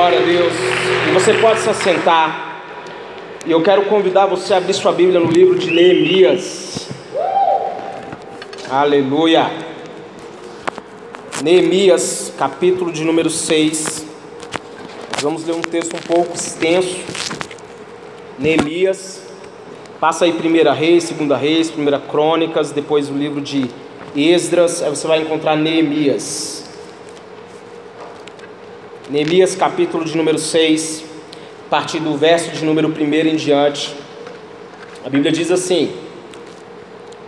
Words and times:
Glória 0.00 0.18
a 0.18 0.22
Deus. 0.22 0.54
Você 1.12 1.34
pode 1.34 1.60
se 1.60 1.68
assentar. 1.68 2.62
E 3.44 3.50
eu 3.50 3.62
quero 3.62 3.84
convidar 3.84 4.24
você 4.24 4.54
a 4.54 4.56
abrir 4.56 4.72
sua 4.72 4.92
Bíblia 4.92 5.20
no 5.20 5.30
livro 5.30 5.58
de 5.58 5.70
Neemias. 5.70 6.88
Aleluia. 8.70 9.50
Neemias, 11.42 12.32
capítulo 12.38 12.90
de 12.90 13.04
número 13.04 13.28
6. 13.28 14.06
Vamos 15.20 15.44
ler 15.44 15.52
um 15.52 15.60
texto 15.60 15.94
um 15.94 16.00
pouco 16.00 16.34
extenso. 16.34 16.96
Neemias. 18.38 19.22
Passa 20.00 20.24
aí 20.24 20.32
primeira 20.32 20.72
reis, 20.72 21.04
segunda 21.04 21.36
reis, 21.36 21.70
primeira 21.70 21.98
crônicas, 21.98 22.70
depois 22.70 23.10
o 23.10 23.12
livro 23.12 23.42
de 23.42 23.68
Esdras, 24.16 24.82
aí 24.82 24.88
você 24.88 25.06
vai 25.06 25.20
encontrar 25.20 25.56
Neemias. 25.56 26.69
Neemias 29.10 29.56
capítulo 29.56 30.04
de 30.04 30.16
número 30.16 30.38
6, 30.38 31.04
a 31.66 31.68
partir 31.68 31.98
do 31.98 32.16
verso 32.16 32.52
de 32.52 32.64
número 32.64 32.86
1 32.86 33.14
em 33.26 33.34
diante. 33.34 33.92
A 35.04 35.08
Bíblia 35.08 35.32
diz 35.32 35.50
assim: 35.50 35.90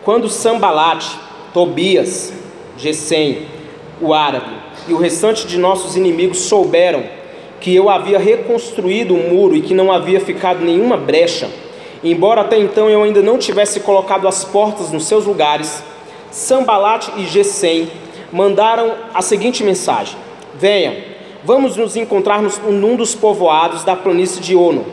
Quando 0.05 0.29
Sambalate, 0.29 1.11
Tobias, 1.53 2.33
Gesem, 2.79 3.49
o 4.01 4.15
árabe 4.15 4.55
e 4.87 4.93
o 4.93 4.97
restante 4.97 5.45
de 5.45 5.59
nossos 5.59 5.97
inimigos 5.97 6.39
souberam 6.43 7.03
que 7.61 7.75
eu 7.75 7.91
havia 7.91 8.21
reconstruído 8.21 9.17
o 9.17 9.31
muro 9.31 9.57
e 9.57 9.61
que 9.61 9.75
não 9.75 9.91
havia 9.91 10.21
ficado 10.21 10.65
nenhuma 10.65 10.97
brecha, 10.97 11.51
embora 12.05 12.43
até 12.43 12.61
então 12.61 12.89
eu 12.89 13.03
ainda 13.03 13.23
não 13.23 13.39
tivesse 13.39 13.81
colocado 13.81 14.29
as 14.29 14.45
portas 14.45 14.93
nos 14.93 15.07
seus 15.07 15.27
lugares, 15.27 15.83
Sambalate 16.31 17.11
e 17.17 17.27
Gesem 17.27 17.91
mandaram 18.31 18.95
a 19.13 19.21
seguinte 19.21 19.65
mensagem: 19.65 20.17
Venha, 20.55 21.12
Vamos 21.45 21.77
nos 21.77 21.97
encontrar 21.97 22.41
num 22.41 22.95
dos 22.95 23.17
povoados 23.17 23.83
da 23.83 23.97
planície 23.97 24.41
de 24.41 24.55
Ono. 24.55 24.85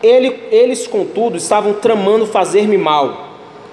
Ele, 0.00 0.32
eles, 0.52 0.86
contudo, 0.86 1.36
estavam 1.36 1.72
tramando 1.72 2.24
fazer-me 2.24 2.78
mal. 2.78 3.30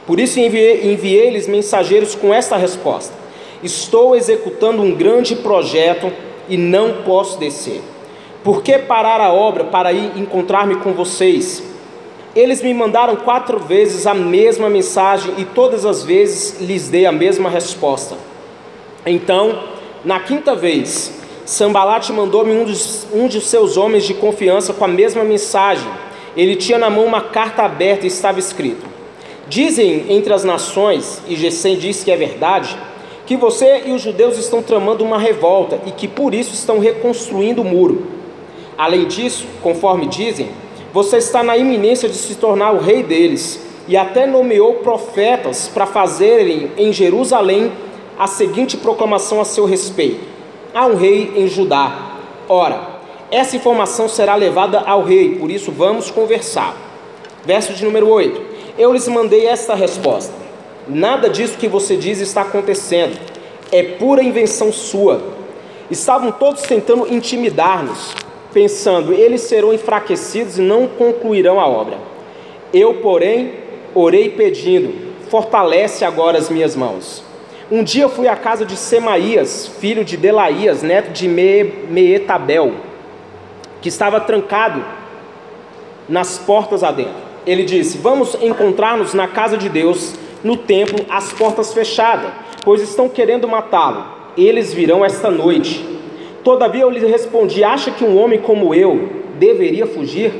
Por 0.08 0.19
isso 0.19 0.39
enviei-lhes 0.39 0.86
enviei 0.86 1.47
mensageiros 1.47 2.16
com 2.16 2.33
esta 2.33 2.58
resposta: 2.58 3.14
Estou 3.61 4.16
executando 4.16 4.81
um 4.81 4.95
grande 4.95 5.36
projeto 5.36 6.11
e 6.49 6.58
não 6.58 7.03
posso 7.03 7.38
descer. 7.38 7.81
Por 8.44 8.64
que 8.64 8.80
parar 8.80 9.21
a 9.21 9.31
obra 9.31 9.66
para 9.66 9.94
ir 9.94 10.17
encontrar-me 10.17 10.75
com 10.77 10.94
vocês? 10.94 11.61
Eles 12.36 12.64
me 12.64 12.73
mandaram 12.73 13.16
quatro 13.17 13.59
vezes 13.59 14.08
a 14.08 14.16
mesma 14.16 14.67
mensagem 14.67 15.36
e 15.38 15.45
todas 15.45 15.86
as 15.86 16.03
vezes 16.03 16.59
lhes 16.59 16.89
dei 16.89 17.05
a 17.05 17.11
mesma 17.11 17.52
resposta. 17.52 18.16
Então, 19.05 19.59
na 20.03 20.19
quinta 20.19 20.55
vez, 20.55 21.22
Sambalate 21.45 22.13
mandou-me 22.13 22.53
um 22.53 22.66
um 23.13 23.27
de 23.27 23.41
seus 23.41 23.75
homens 23.75 24.05
de 24.05 24.13
confiança 24.13 24.72
com 24.73 24.86
a 24.86 24.88
mesma 24.88 25.25
mensagem. 25.25 25.89
Ele 26.38 26.55
tinha 26.55 26.77
na 26.77 26.89
mão 26.89 27.05
uma 27.05 27.19
carta 27.19 27.63
aberta 27.63 28.05
e 28.05 28.08
estava 28.08 28.39
escrito: 28.39 28.86
Dizem 29.49 30.05
entre 30.08 30.33
as 30.33 30.45
nações, 30.45 31.21
e 31.27 31.36
Gesem 31.36 31.75
diz 31.75 32.02
que 32.02 32.11
é 32.11 32.16
verdade, 32.16 32.77
que 33.25 33.36
você 33.36 33.83
e 33.86 33.91
os 33.91 34.02
judeus 34.02 34.38
estão 34.38 34.61
tramando 34.61 35.03
uma 35.03 35.17
revolta 35.17 35.80
e 35.86 35.91
que 35.91 36.08
por 36.08 36.33
isso 36.33 36.53
estão 36.53 36.80
reconstruindo 36.80 37.61
o 37.61 37.66
muro. 37.66 38.08
Além 38.77 39.05
disso, 39.05 39.45
conforme 39.61 40.08
dizem, 40.08 40.49
você 40.94 41.17
está 41.17 41.44
na 41.44 41.58
iminência 41.58 42.08
de 42.08 42.16
se 42.16 42.36
tornar 42.36 42.71
o 42.71 42.80
rei 42.80 43.03
deles 43.03 43.59
e 43.86 43.97
até 43.97 44.25
nomeou 44.25 44.75
profetas 44.75 45.67
para 45.67 45.86
fazerem 45.86 46.71
em 46.77 46.94
Jerusalém 46.94 47.69
a 48.17 48.27
seguinte 48.27 48.77
proclamação 48.77 49.41
a 49.41 49.45
seu 49.45 49.66
respeito 49.66 50.33
há 50.73 50.85
um 50.85 50.95
rei 50.95 51.33
em 51.35 51.47
Judá. 51.47 52.17
Ora, 52.49 52.93
essa 53.31 53.55
informação 53.55 54.09
será 54.09 54.35
levada 54.35 54.80
ao 54.80 55.03
rei, 55.03 55.35
por 55.35 55.49
isso 55.49 55.71
vamos 55.71 56.09
conversar. 56.09 56.75
Verso 57.45 57.73
de 57.73 57.83
número 57.83 58.07
8: 58.07 58.41
Eu 58.77 58.93
lhes 58.93 59.07
mandei 59.07 59.45
esta 59.45 59.75
resposta: 59.75 60.33
Nada 60.87 61.30
disso 61.30 61.58
que 61.58 61.67
você 61.67 61.95
diz 61.95 62.20
está 62.20 62.42
acontecendo, 62.42 63.20
é 63.71 63.83
pura 63.83 64.23
invenção 64.23 64.71
sua. 64.71 65.21
Estavam 65.89 66.31
todos 66.31 66.64
tentando 66.64 67.11
intimidar-nos, 67.14 68.15
pensando, 68.53 69.14
eles 69.14 69.42
serão 69.42 69.73
enfraquecidos 69.73 70.58
e 70.58 70.61
não 70.61 70.87
concluirão 70.87 71.59
a 71.59 71.67
obra. 71.67 71.98
Eu, 72.73 72.95
porém, 72.95 73.53
orei 73.93 74.30
pedindo: 74.30 75.14
Fortalece 75.30 76.05
agora 76.05 76.37
as 76.37 76.49
minhas 76.49 76.75
mãos. 76.75 77.33
Um 77.71 77.81
dia 77.81 78.09
fui 78.09 78.27
à 78.27 78.35
casa 78.35 78.65
de 78.65 78.75
Semaías, 78.75 79.67
filho 79.79 80.03
de 80.03 80.17
Delaías, 80.17 80.83
neto 80.83 81.11
de 81.11 81.29
Meetabel, 81.29 82.73
que 83.81 83.87
estava 83.87 84.19
trancado 84.19 84.83
nas 86.09 86.37
portas 86.37 86.83
adentro. 86.83 87.13
Ele 87.47 87.63
disse: 87.63 87.97
Vamos 87.97 88.35
encontrar-nos 88.41 89.13
na 89.13 89.27
casa 89.27 89.57
de 89.57 89.69
Deus, 89.69 90.13
no 90.43 90.57
templo, 90.57 91.05
as 91.09 91.31
portas 91.31 91.73
fechadas, 91.73 92.31
pois 92.65 92.81
estão 92.81 93.07
querendo 93.07 93.47
matá-lo. 93.47 94.05
Eles 94.37 94.73
virão 94.73 95.03
esta 95.05 95.31
noite. 95.31 95.85
Todavia 96.43 96.81
eu 96.81 96.89
lhe 96.89 97.05
respondi: 97.05 97.63
Acha 97.63 97.91
que 97.91 98.03
um 98.03 98.21
homem 98.21 98.41
como 98.41 98.75
eu 98.75 99.09
deveria 99.39 99.87
fugir? 99.87 100.33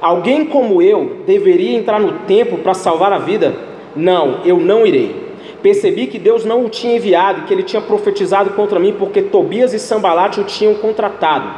Alguém 0.00 0.44
como 0.44 0.82
eu 0.82 1.18
deveria 1.24 1.78
entrar 1.78 2.00
no 2.00 2.12
templo 2.26 2.58
para 2.58 2.74
salvar 2.74 3.12
a 3.12 3.18
vida? 3.18 3.54
Não, 3.94 4.40
eu 4.44 4.58
não 4.58 4.84
irei. 4.84 5.23
Percebi 5.64 6.08
que 6.08 6.18
Deus 6.18 6.44
não 6.44 6.66
o 6.66 6.68
tinha 6.68 6.94
enviado 6.94 7.46
que 7.46 7.54
ele 7.54 7.62
tinha 7.62 7.80
profetizado 7.80 8.50
contra 8.50 8.78
mim 8.78 8.94
porque 8.98 9.22
Tobias 9.22 9.72
e 9.72 9.78
Sambalate 9.78 10.38
o 10.38 10.44
tinham 10.44 10.74
contratado. 10.74 11.48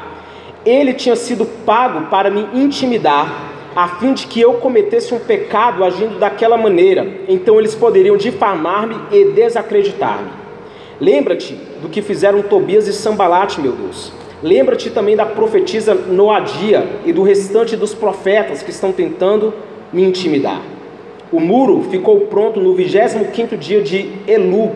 Ele 0.65 0.95
tinha 0.95 1.17
sido 1.17 1.45
pago 1.45 2.07
para 2.07 2.31
me 2.31 2.47
intimidar, 2.55 3.51
a 3.75 3.89
fim 3.89 4.15
de 4.15 4.29
que 4.29 4.41
eu 4.41 4.55
cometesse 4.55 5.13
um 5.13 5.19
pecado 5.19 5.83
agindo 5.83 6.21
daquela 6.21 6.57
maneira. 6.57 7.05
Então 7.27 7.59
eles 7.59 7.75
poderiam 7.75 8.17
difamar-me 8.17 8.95
e 9.11 9.25
desacreditar-me. 9.33 10.31
Lembra-te 11.01 11.55
do 11.83 11.89
que 11.89 12.01
fizeram 12.01 12.43
Tobias 12.43 12.87
e 12.87 12.93
Sambalate, 12.93 13.61
meu 13.61 13.73
Deus. 13.73 14.13
Lembra-te 14.41 14.89
também 14.89 15.17
da 15.17 15.27
profetisa 15.27 15.97
Noadia 15.97 16.87
e 17.05 17.13
do 17.13 17.25
restante 17.25 17.77
dos 17.77 17.93
profetas 17.93 18.63
que 18.63 18.71
estão 18.71 18.93
tentando 18.93 19.53
me 19.93 20.05
intimidar. 20.05 20.76
O 21.33 21.41
muro 21.41 21.83
ficou 21.91 22.21
pronto 22.21 22.61
no 22.61 22.73
25º 22.75 23.57
dia 23.57 23.83
de 23.83 24.11
Elu, 24.29 24.71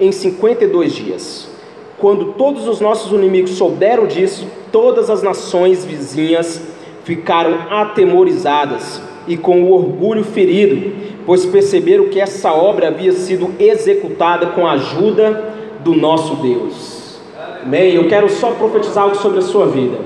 em 0.00 0.10
52 0.10 0.92
dias. 0.92 1.48
Quando 1.96 2.32
todos 2.32 2.66
os 2.66 2.80
nossos 2.80 3.12
inimigos 3.12 3.52
souberam 3.52 4.06
disso, 4.06 4.48
todas 4.72 5.08
as 5.08 5.22
nações 5.22 5.84
vizinhas 5.84 6.60
ficaram 7.04 7.56
atemorizadas 7.70 9.00
e 9.28 9.36
com 9.36 9.62
o 9.62 9.72
orgulho 9.72 10.24
ferido, 10.24 10.92
pois 11.24 11.46
perceberam 11.46 12.08
que 12.08 12.18
essa 12.18 12.52
obra 12.52 12.88
havia 12.88 13.12
sido 13.12 13.52
executada 13.60 14.46
com 14.46 14.66
a 14.66 14.72
ajuda 14.72 15.54
do 15.84 15.94
nosso 15.94 16.34
Deus. 16.36 17.20
Amém? 17.62 17.94
Eu 17.94 18.08
quero 18.08 18.28
só 18.28 18.50
profetizar 18.50 19.04
algo 19.04 19.16
sobre 19.16 19.38
a 19.38 19.42
sua 19.42 19.66
vida. 19.68 19.98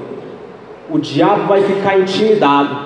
O 0.91 0.99
diabo 0.99 1.49
vai 1.49 1.63
ficar 1.63 1.99
intimidado 1.99 2.77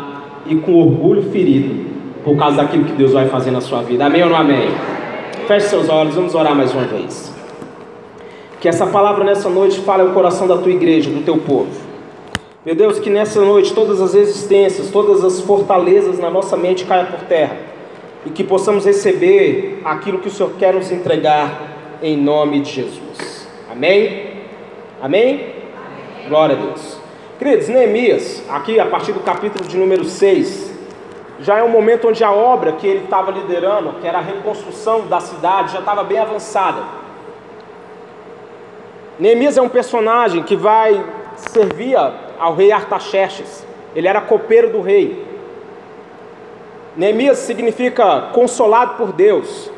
e 0.47 0.55
com 0.55 0.75
orgulho 0.75 1.25
ferido 1.33 1.90
por 2.25 2.37
causa 2.37 2.57
daquilo 2.59 2.85
que 2.85 2.93
Deus 2.93 3.13
vai 3.13 3.29
fazer 3.29 3.51
na 3.51 3.61
sua 3.61 3.83
vida. 3.83 4.07
Amém 4.07 4.23
ou 4.23 4.31
não 4.31 4.37
amém? 4.37 4.69
Feche 5.47 5.69
seus 5.69 5.89
olhos, 5.89 6.15
vamos 6.15 6.35
orar 6.35 6.55
mais 6.55 6.73
uma 6.73 6.85
vez. 6.85 7.33
Que 8.61 8.69
essa 8.69 8.87
palavra 8.87 9.25
nessa 9.25 9.49
noite 9.49 9.81
fale 9.81 10.03
ao 10.03 10.11
coração 10.11 10.47
da 10.47 10.57
tua 10.59 10.71
igreja, 10.71 11.11
do 11.11 11.25
teu 11.25 11.39
povo. 11.39 11.71
Meu 12.65 12.75
Deus, 12.75 12.99
que 12.99 13.09
nessa 13.09 13.41
noite 13.41 13.73
todas 13.73 14.03
as 14.03 14.15
existências, 14.15 14.91
todas 14.91 15.25
as 15.25 15.41
fortalezas 15.41 16.19
na 16.19 16.31
nossa 16.31 16.57
mente 16.57 16.85
caiam 16.85 17.07
por 17.07 17.21
terra 17.21 17.57
e 18.27 18.31
que 18.31 18.45
possamos 18.45 18.85
receber 18.85 19.81
aquilo 19.85 20.19
que 20.19 20.29
o 20.29 20.31
Senhor 20.31 20.53
quer 20.59 20.75
nos 20.75 20.93
entregar 20.93 21.99
em 22.03 22.17
nome 22.17 22.61
de 22.61 22.71
Jesus. 22.71 23.49
Amém? 23.71 24.27
Amém? 25.01 25.47
Glória 26.29 26.55
a 26.55 26.59
Deus. 26.59 26.99
Queridos, 27.39 27.69
Neemias, 27.69 28.43
aqui 28.51 28.79
a 28.79 28.85
partir 28.85 29.13
do 29.13 29.21
capítulo 29.21 29.67
de 29.67 29.79
número 29.79 30.05
6, 30.05 30.70
já 31.41 31.59
é 31.59 31.63
um 31.63 31.69
momento 31.69 32.09
onde 32.09 32.23
a 32.23 32.31
obra 32.31 32.73
que 32.73 32.87
ele 32.87 33.05
estava 33.05 33.31
liderando, 33.31 33.95
que 34.01 34.07
era 34.07 34.19
a 34.19 34.23
reconstrução 34.23 35.07
da 35.07 35.21
cidade, 35.21 35.73
já 35.73 35.79
estava 35.79 36.05
bem 36.05 36.19
avançada. 36.19 36.83
Neemias 39.19 39.57
é 39.57 39.63
um 39.63 39.69
personagem 39.69 40.43
que 40.43 40.55
vai 40.55 41.03
servir 41.37 41.97
ao 42.39 42.55
rei 42.55 42.71
Artaxerxes. 42.71 43.67
Ele 43.95 44.07
era 44.07 44.21
copeiro 44.21 44.71
do 44.71 44.83
rei. 44.83 45.27
Neemias 46.97 47.39
significa 47.39 48.29
consolado 48.33 48.95
por 48.95 49.13
Deus. 49.13 49.71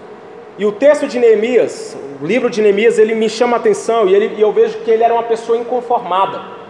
E 0.59 0.67
o 0.67 0.73
texto 0.73 1.07
de 1.07 1.19
Neemias, 1.19 1.97
o 2.21 2.27
livro 2.27 2.51
de 2.51 2.61
Neemias, 2.61 2.99
ele 2.99 3.15
me 3.15 3.29
chama 3.29 3.57
a 3.57 3.61
atenção 3.61 4.09
e, 4.09 4.15
ele, 4.15 4.35
e 4.37 4.41
eu 4.41 4.53
vejo 4.53 4.79
que 4.79 4.91
ele 4.91 5.03
era 5.03 5.15
uma 5.15 5.23
pessoa 5.23 5.57
inconformada. 5.57 6.62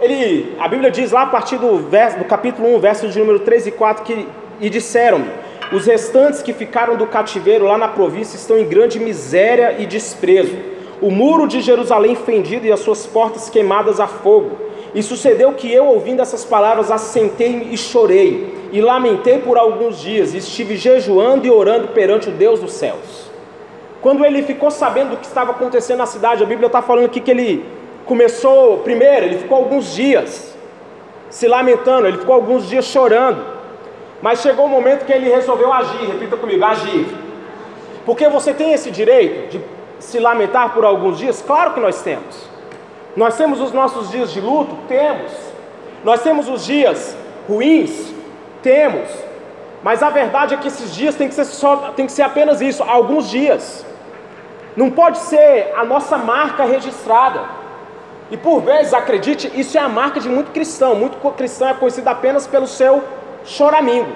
Ele, 0.00 0.54
a 0.60 0.68
Bíblia 0.68 0.90
diz 0.90 1.10
lá 1.10 1.22
a 1.22 1.26
partir 1.26 1.58
do, 1.58 1.78
verso, 1.78 2.18
do 2.18 2.24
capítulo 2.24 2.76
1, 2.76 2.78
versos 2.78 3.12
de 3.12 3.18
número 3.18 3.40
3 3.40 3.66
e 3.66 3.70
4, 3.72 4.04
que, 4.04 4.28
e 4.60 4.70
disseram-me, 4.70 5.28
os 5.72 5.86
restantes 5.86 6.40
que 6.40 6.52
ficaram 6.52 6.96
do 6.96 7.06
cativeiro 7.06 7.64
lá 7.64 7.76
na 7.76 7.88
província 7.88 8.36
estão 8.36 8.56
em 8.56 8.64
grande 8.64 9.00
miséria 9.00 9.76
e 9.78 9.86
desprezo. 9.86 10.56
O 11.02 11.10
muro 11.10 11.46
de 11.46 11.60
Jerusalém 11.60 12.14
fendido 12.14 12.66
e 12.66 12.72
as 12.72 12.80
suas 12.80 13.06
portas 13.06 13.50
queimadas 13.50 14.00
a 14.00 14.06
fogo. 14.06 14.56
E 14.94 15.02
sucedeu 15.02 15.52
que 15.52 15.70
eu, 15.70 15.84
ouvindo 15.86 16.22
essas 16.22 16.44
palavras, 16.44 16.90
assentei 16.90 17.68
e 17.70 17.76
chorei, 17.76 18.54
e 18.72 18.80
lamentei 18.80 19.38
por 19.38 19.58
alguns 19.58 20.00
dias, 20.00 20.32
e 20.32 20.38
estive 20.38 20.76
jejuando 20.76 21.46
e 21.46 21.50
orando 21.50 21.88
perante 21.88 22.28
o 22.28 22.32
Deus 22.32 22.60
dos 22.60 22.72
céus. 22.72 23.28
Quando 24.00 24.24
ele 24.24 24.42
ficou 24.42 24.70
sabendo 24.70 25.10
do 25.10 25.16
que 25.16 25.26
estava 25.26 25.50
acontecendo 25.50 25.98
na 25.98 26.06
cidade, 26.06 26.42
a 26.42 26.46
Bíblia 26.46 26.68
está 26.68 26.80
falando 26.80 27.06
aqui 27.06 27.20
que 27.20 27.30
ele 27.30 27.77
começou, 28.08 28.78
primeiro, 28.78 29.26
ele 29.26 29.38
ficou 29.38 29.58
alguns 29.58 29.94
dias 29.94 30.56
se 31.28 31.46
lamentando, 31.46 32.08
ele 32.08 32.16
ficou 32.16 32.34
alguns 32.34 32.66
dias 32.66 32.86
chorando, 32.86 33.44
mas 34.22 34.40
chegou 34.40 34.64
o 34.64 34.68
momento 34.68 35.04
que 35.04 35.12
ele 35.12 35.28
resolveu 35.28 35.70
agir, 35.70 36.06
repita 36.06 36.36
comigo, 36.38 36.64
agir. 36.64 37.06
Porque 38.06 38.26
você 38.30 38.54
tem 38.54 38.72
esse 38.72 38.90
direito 38.90 39.50
de 39.50 39.60
se 39.98 40.18
lamentar 40.18 40.72
por 40.72 40.84
alguns 40.86 41.18
dias? 41.18 41.44
Claro 41.46 41.74
que 41.74 41.80
nós 41.80 42.00
temos. 42.00 42.48
Nós 43.14 43.36
temos 43.36 43.60
os 43.60 43.72
nossos 43.72 44.10
dias 44.10 44.32
de 44.32 44.40
luto? 44.40 44.74
Temos. 44.88 45.30
Nós 46.02 46.22
temos 46.22 46.48
os 46.48 46.64
dias 46.64 47.14
ruins? 47.46 48.14
Temos. 48.62 49.08
Mas 49.82 50.02
a 50.02 50.08
verdade 50.08 50.54
é 50.54 50.56
que 50.56 50.68
esses 50.68 50.94
dias 50.94 51.14
tem 51.14 51.28
que 51.28 51.34
ser, 51.34 51.44
só, 51.44 51.92
tem 51.94 52.06
que 52.06 52.12
ser 52.12 52.22
apenas 52.22 52.62
isso, 52.62 52.82
alguns 52.82 53.28
dias. 53.28 53.84
Não 54.74 54.90
pode 54.90 55.18
ser 55.18 55.74
a 55.76 55.84
nossa 55.84 56.16
marca 56.16 56.64
registrada. 56.64 57.57
E 58.30 58.36
por 58.36 58.60
vezes, 58.60 58.92
acredite, 58.92 59.50
isso 59.54 59.78
é 59.78 59.80
a 59.80 59.88
marca 59.88 60.20
de 60.20 60.28
muito 60.28 60.50
cristão. 60.50 60.94
Muito 60.94 61.18
cristão 61.32 61.68
é 61.68 61.74
conhecido 61.74 62.08
apenas 62.08 62.46
pelo 62.46 62.66
seu 62.66 63.02
choramingo. 63.44 64.12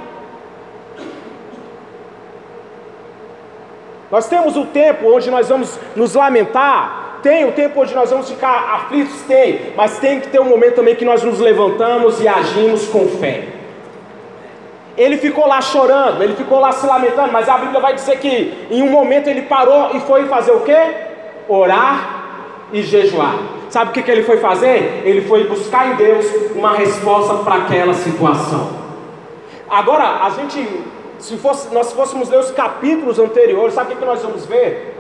Nós 4.10 4.28
temos 4.28 4.58
o 4.58 4.66
tempo 4.66 5.10
onde 5.10 5.30
nós 5.30 5.48
vamos 5.48 5.78
nos 5.96 6.14
lamentar, 6.14 7.20
tem 7.22 7.46
o 7.46 7.52
tempo 7.52 7.80
onde 7.80 7.94
nós 7.94 8.10
vamos 8.10 8.28
ficar 8.28 8.74
aflitos, 8.74 9.22
tem, 9.22 9.72
mas 9.74 9.98
tem 9.98 10.20
que 10.20 10.28
ter 10.28 10.38
um 10.38 10.44
momento 10.44 10.74
também 10.74 10.94
que 10.94 11.04
nós 11.04 11.22
nos 11.22 11.40
levantamos 11.40 12.20
e 12.20 12.28
agimos 12.28 12.86
com 12.88 13.08
fé. 13.08 13.44
Ele 14.98 15.16
ficou 15.16 15.46
lá 15.46 15.62
chorando, 15.62 16.22
ele 16.22 16.34
ficou 16.34 16.60
lá 16.60 16.72
se 16.72 16.86
lamentando, 16.86 17.32
mas 17.32 17.48
a 17.48 17.56
Bíblia 17.56 17.80
vai 17.80 17.94
dizer 17.94 18.18
que 18.18 18.66
em 18.70 18.82
um 18.82 18.90
momento 18.90 19.28
ele 19.28 19.42
parou 19.42 19.96
e 19.96 20.00
foi 20.00 20.26
fazer 20.26 20.52
o 20.52 20.60
quê? 20.60 20.78
Orar 21.48 22.24
e 22.70 22.82
jejuar. 22.82 23.61
Sabe 23.72 23.88
o 23.88 23.94
que, 23.94 24.02
que 24.02 24.10
ele 24.10 24.22
foi 24.22 24.36
fazer? 24.36 25.00
Ele 25.02 25.22
foi 25.22 25.44
buscar 25.44 25.92
em 25.92 25.96
Deus 25.96 26.26
uma 26.54 26.76
resposta 26.76 27.42
para 27.42 27.54
aquela 27.54 27.94
situação. 27.94 28.68
Agora, 29.66 30.26
a 30.26 30.28
gente 30.28 30.58
se 31.18 31.38
fosse, 31.38 31.72
nós 31.72 31.90
fôssemos 31.90 32.28
ler 32.28 32.38
os 32.38 32.50
capítulos 32.50 33.18
anteriores, 33.18 33.72
sabe 33.72 33.94
o 33.94 33.96
que 33.96 34.04
nós 34.04 34.20
vamos 34.20 34.44
ver? 34.44 34.94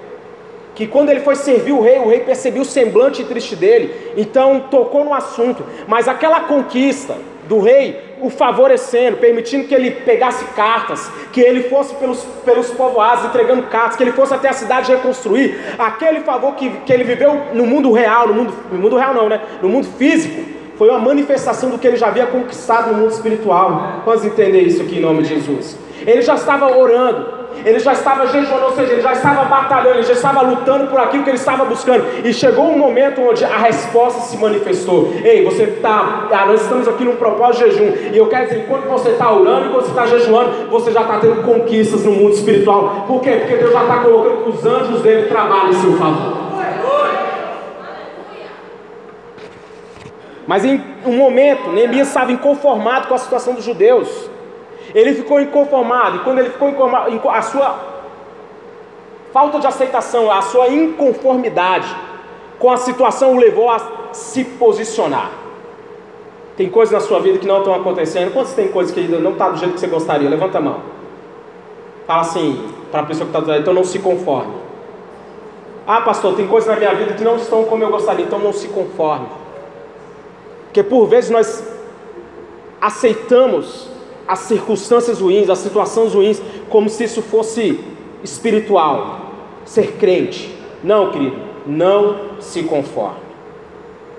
Que 0.74 0.86
quando 0.86 1.10
ele 1.10 1.20
foi 1.20 1.36
servir 1.36 1.72
o 1.72 1.82
rei, 1.82 1.98
o 1.98 2.08
rei 2.08 2.20
percebeu 2.20 2.62
o 2.62 2.64
semblante 2.64 3.22
triste 3.24 3.54
dele, 3.54 4.14
então 4.16 4.60
tocou 4.70 5.04
no 5.04 5.12
assunto, 5.12 5.62
mas 5.86 6.08
aquela 6.08 6.40
conquista 6.40 7.14
do 7.46 7.60
rei 7.60 8.00
o 8.22 8.30
favorecendo, 8.30 9.16
permitindo 9.16 9.66
que 9.66 9.74
ele 9.74 9.90
pegasse 9.90 10.44
cartas, 10.54 11.10
que 11.32 11.40
ele 11.40 11.64
fosse 11.64 11.94
pelos, 11.96 12.24
pelos 12.44 12.70
povoados 12.70 13.24
entregando 13.24 13.64
cartas, 13.64 13.96
que 13.96 14.02
ele 14.02 14.12
fosse 14.12 14.32
até 14.32 14.48
a 14.48 14.52
cidade 14.52 14.92
reconstruir, 14.92 15.58
aquele 15.78 16.20
favor 16.20 16.54
que, 16.54 16.70
que 16.86 16.92
ele 16.92 17.04
viveu 17.04 17.48
no 17.52 17.66
mundo 17.66 17.92
real, 17.92 18.28
no 18.28 18.34
mundo, 18.34 18.54
no 18.70 18.78
mundo 18.78 18.96
real 18.96 19.12
não, 19.12 19.28
né? 19.28 19.40
No 19.60 19.68
mundo 19.68 19.88
físico, 19.98 20.40
foi 20.76 20.88
uma 20.88 21.00
manifestação 21.00 21.70
do 21.70 21.78
que 21.78 21.86
ele 21.86 21.96
já 21.96 22.08
havia 22.08 22.26
conquistado 22.26 22.92
no 22.92 22.98
mundo 22.98 23.10
espiritual. 23.10 24.02
Vamos 24.06 24.24
entender 24.24 24.62
isso 24.62 24.82
aqui 24.82 24.98
em 24.98 25.00
nome 25.00 25.22
de 25.22 25.28
Jesus. 25.28 25.76
Ele 26.06 26.22
já 26.22 26.34
estava 26.34 26.76
orando, 26.76 27.41
ele 27.64 27.78
já 27.78 27.92
estava 27.92 28.26
jejuando, 28.26 28.64
ou 28.66 28.72
seja, 28.72 28.92
ele 28.92 29.02
já 29.02 29.12
estava 29.12 29.44
batalhando, 29.44 29.96
ele 29.96 30.02
já 30.02 30.12
estava 30.12 30.42
lutando 30.42 30.86
por 30.88 30.98
aquilo 31.00 31.22
que 31.22 31.30
ele 31.30 31.38
estava 31.38 31.64
buscando. 31.64 32.04
E 32.24 32.32
chegou 32.32 32.66
um 32.66 32.78
momento 32.78 33.20
onde 33.20 33.44
a 33.44 33.56
resposta 33.56 34.20
se 34.22 34.36
manifestou. 34.36 35.12
Ei, 35.24 35.44
você 35.44 35.64
está, 35.64 36.28
ah, 36.30 36.46
nós 36.46 36.62
estamos 36.62 36.88
aqui 36.88 37.04
num 37.04 37.16
propósito 37.16 37.68
de 37.68 37.76
jejum. 37.76 38.12
E 38.12 38.16
eu 38.16 38.26
quero 38.28 38.48
dizer, 38.48 38.64
enquanto 38.64 38.84
você 38.88 39.10
está 39.10 39.30
orando, 39.30 39.66
enquanto 39.66 39.84
você 39.84 39.90
está 39.90 40.06
jejuando, 40.06 40.70
você 40.70 40.90
já 40.90 41.02
está 41.02 41.18
tendo 41.18 41.42
conquistas 41.42 42.04
no 42.04 42.12
mundo 42.12 42.34
espiritual. 42.34 43.04
Por 43.06 43.20
quê? 43.20 43.30
Porque 43.40 43.56
Deus 43.56 43.72
já 43.72 43.82
está 43.82 43.98
colocando 43.98 44.44
que 44.44 44.50
os 44.50 44.66
anjos 44.66 45.02
dele 45.02 45.28
trabalham 45.28 45.70
em 45.70 45.74
seu 45.74 45.96
favor. 45.96 46.42
Mas 50.46 50.64
em 50.64 50.82
um 51.06 51.16
momento, 51.16 51.70
Neemias 51.70 52.08
estava 52.08 52.32
inconformado 52.32 53.08
com 53.08 53.14
a 53.14 53.18
situação 53.18 53.54
dos 53.54 53.64
judeus. 53.64 54.31
Ele 54.94 55.14
ficou 55.14 55.40
inconformado, 55.40 56.16
e 56.16 56.18
quando 56.20 56.38
ele 56.38 56.50
ficou 56.50 56.68
inconformado, 56.68 57.28
a 57.28 57.42
sua 57.42 57.78
falta 59.32 59.58
de 59.58 59.66
aceitação, 59.66 60.30
a 60.30 60.42
sua 60.42 60.68
inconformidade 60.68 61.88
com 62.58 62.70
a 62.70 62.76
situação 62.76 63.34
o 63.34 63.38
levou 63.38 63.70
a 63.70 63.80
se 64.12 64.44
posicionar. 64.44 65.30
Tem 66.56 66.68
coisas 66.68 66.92
na 66.92 67.00
sua 67.00 67.18
vida 67.18 67.38
que 67.38 67.46
não 67.46 67.58
estão 67.58 67.74
acontecendo. 67.74 68.32
Quantos 68.32 68.52
tem 68.52 68.68
coisas 68.68 68.92
que 68.92 69.00
não 69.00 69.32
está 69.32 69.48
do 69.48 69.58
jeito 69.58 69.74
que 69.74 69.80
você 69.80 69.86
gostaria? 69.86 70.28
Levanta 70.28 70.58
a 70.58 70.60
mão. 70.60 70.80
Fala 72.06 72.20
assim 72.20 72.68
para 72.90 73.00
a 73.00 73.06
pessoa 73.06 73.24
que 73.24 73.30
está 73.30 73.40
do 73.40 73.48
lado, 73.48 73.60
então 73.62 73.72
não 73.72 73.84
se 73.84 73.98
conforme. 73.98 74.52
Ah, 75.86 76.02
pastor, 76.02 76.34
tem 76.34 76.46
coisas 76.46 76.68
na 76.68 76.76
minha 76.76 76.94
vida 76.94 77.14
que 77.14 77.24
não 77.24 77.36
estão 77.36 77.64
como 77.64 77.82
eu 77.82 77.90
gostaria, 77.90 78.24
então 78.24 78.38
não 78.38 78.52
se 78.52 78.68
conforme. 78.68 79.26
Porque 80.64 80.82
por 80.82 81.06
vezes 81.06 81.30
nós 81.30 81.66
aceitamos 82.80 83.88
as 84.32 84.38
circunstâncias 84.38 85.20
ruins, 85.20 85.50
as 85.50 85.58
situações 85.58 86.14
ruins, 86.14 86.40
como 86.70 86.88
se 86.88 87.04
isso 87.04 87.20
fosse 87.20 87.78
espiritual, 88.24 89.20
ser 89.62 89.98
crente. 89.98 90.56
Não, 90.82 91.10
querido, 91.10 91.36
não 91.66 92.40
se 92.40 92.62
conforme. 92.62 93.20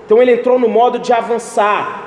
Então 0.06 0.22
ele 0.22 0.34
entrou 0.34 0.60
no 0.60 0.70
modo 0.70 1.00
de 1.00 1.12
avançar. 1.12 2.04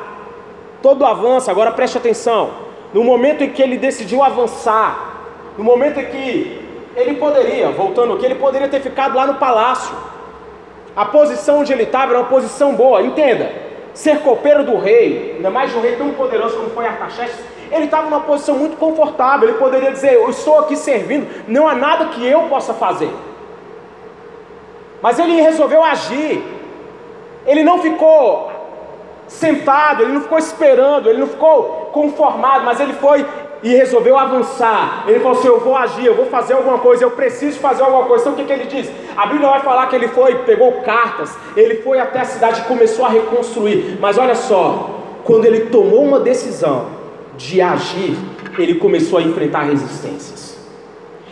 Todo 0.81 1.05
avanço, 1.05 1.51
agora 1.51 1.73
preste 1.73 1.99
atenção. 1.99 2.51
No 2.95 3.03
momento 3.03 3.43
em 3.43 3.51
que 3.51 3.61
ele 3.61 3.77
decidiu 3.77 4.23
avançar, 4.23 5.25
no 5.59 5.65
momento 5.65 5.99
em 5.99 6.05
que 6.05 6.61
ele 6.95 7.15
poderia, 7.15 7.73
voltando 7.73 8.13
aqui, 8.13 8.25
ele 8.25 8.37
poderia 8.37 8.69
ter 8.69 8.81
ficado 8.81 9.17
lá 9.17 9.27
no 9.27 9.35
palácio. 9.35 9.97
A 10.95 11.07
posição 11.07 11.59
onde 11.59 11.73
ele 11.73 11.83
estava 11.83 12.13
era 12.13 12.21
uma 12.21 12.29
posição 12.29 12.73
boa, 12.77 13.03
entenda. 13.03 13.66
Ser 13.97 14.21
copeiro 14.21 14.63
do 14.63 14.77
rei, 14.77 15.37
ainda 15.37 15.49
mais 15.49 15.71
de 15.71 15.79
um 15.79 15.81
rei 15.81 15.97
tão 15.97 16.11
poderoso 16.13 16.55
como 16.55 16.69
foi 16.69 16.87
Artaxerxes, 16.87 17.41
ele 17.73 17.87
estava 17.87 18.05
numa 18.05 18.21
posição 18.21 18.55
muito 18.55 18.77
confortável. 18.77 19.49
Ele 19.49 19.57
poderia 19.57 19.91
dizer: 19.91 20.13
Eu 20.13 20.29
estou 20.29 20.59
aqui 20.59 20.77
servindo, 20.77 21.27
não 21.49 21.67
há 21.67 21.75
nada 21.75 22.05
que 22.09 22.25
eu 22.27 22.43
possa 22.43 22.75
fazer. 22.75 23.11
Mas 25.01 25.19
ele 25.19 25.41
resolveu 25.41 25.83
agir. 25.83 26.45
Ele 27.47 27.63
não 27.63 27.79
ficou 27.79 28.51
sentado, 29.29 30.03
ele 30.03 30.13
não 30.13 30.21
ficou 30.21 30.39
esperando, 30.39 31.09
ele 31.09 31.19
não 31.19 31.27
ficou 31.27 31.91
conformado, 31.91 32.67
mas 32.67 32.79
ele 32.79 32.93
foi 32.93 33.25
e 33.63 33.75
resolveu 33.75 34.17
avançar. 34.19 35.05
Ele 35.07 35.21
falou 35.21 35.39
assim: 35.39 35.49
Eu 35.49 35.61
vou 35.61 35.77
agir, 35.77 36.07
eu 36.07 36.15
vou 36.15 36.27
fazer 36.27 36.55
alguma 36.55 36.79
coisa, 36.79 37.05
eu 37.05 37.11
preciso 37.11 37.59
fazer 37.59 37.83
alguma 37.83 38.05
coisa. 38.05 38.23
Então 38.23 38.33
o 38.33 38.37
que, 38.37 38.45
que 38.45 38.53
ele 38.53 38.67
diz? 38.67 38.91
A 39.17 39.27
Bíblia 39.27 39.49
vai 39.51 39.61
falar 39.61 39.87
que 39.87 39.97
ele 39.97 40.09
foi, 40.09 40.35
pegou 40.45 40.73
cartas, 40.83 41.37
ele 41.57 41.77
foi 41.77 41.99
até 41.99 42.21
a 42.21 42.25
cidade 42.25 42.61
e 42.61 42.65
começou 42.65 43.05
a 43.05 43.09
reconstruir. 43.09 43.99
Mas 44.01 44.19
olha 44.19 44.35
só, 44.35 44.91
quando 45.25 45.45
ele 45.45 45.67
tomou 45.67 46.05
uma 46.05 46.21
decisão, 46.21 46.97
de 47.37 47.61
agir, 47.61 48.17
ele 48.59 48.77
começou 48.77 49.19
a 49.19 49.23
enfrentar 49.23 49.63
resistências. 49.63 50.57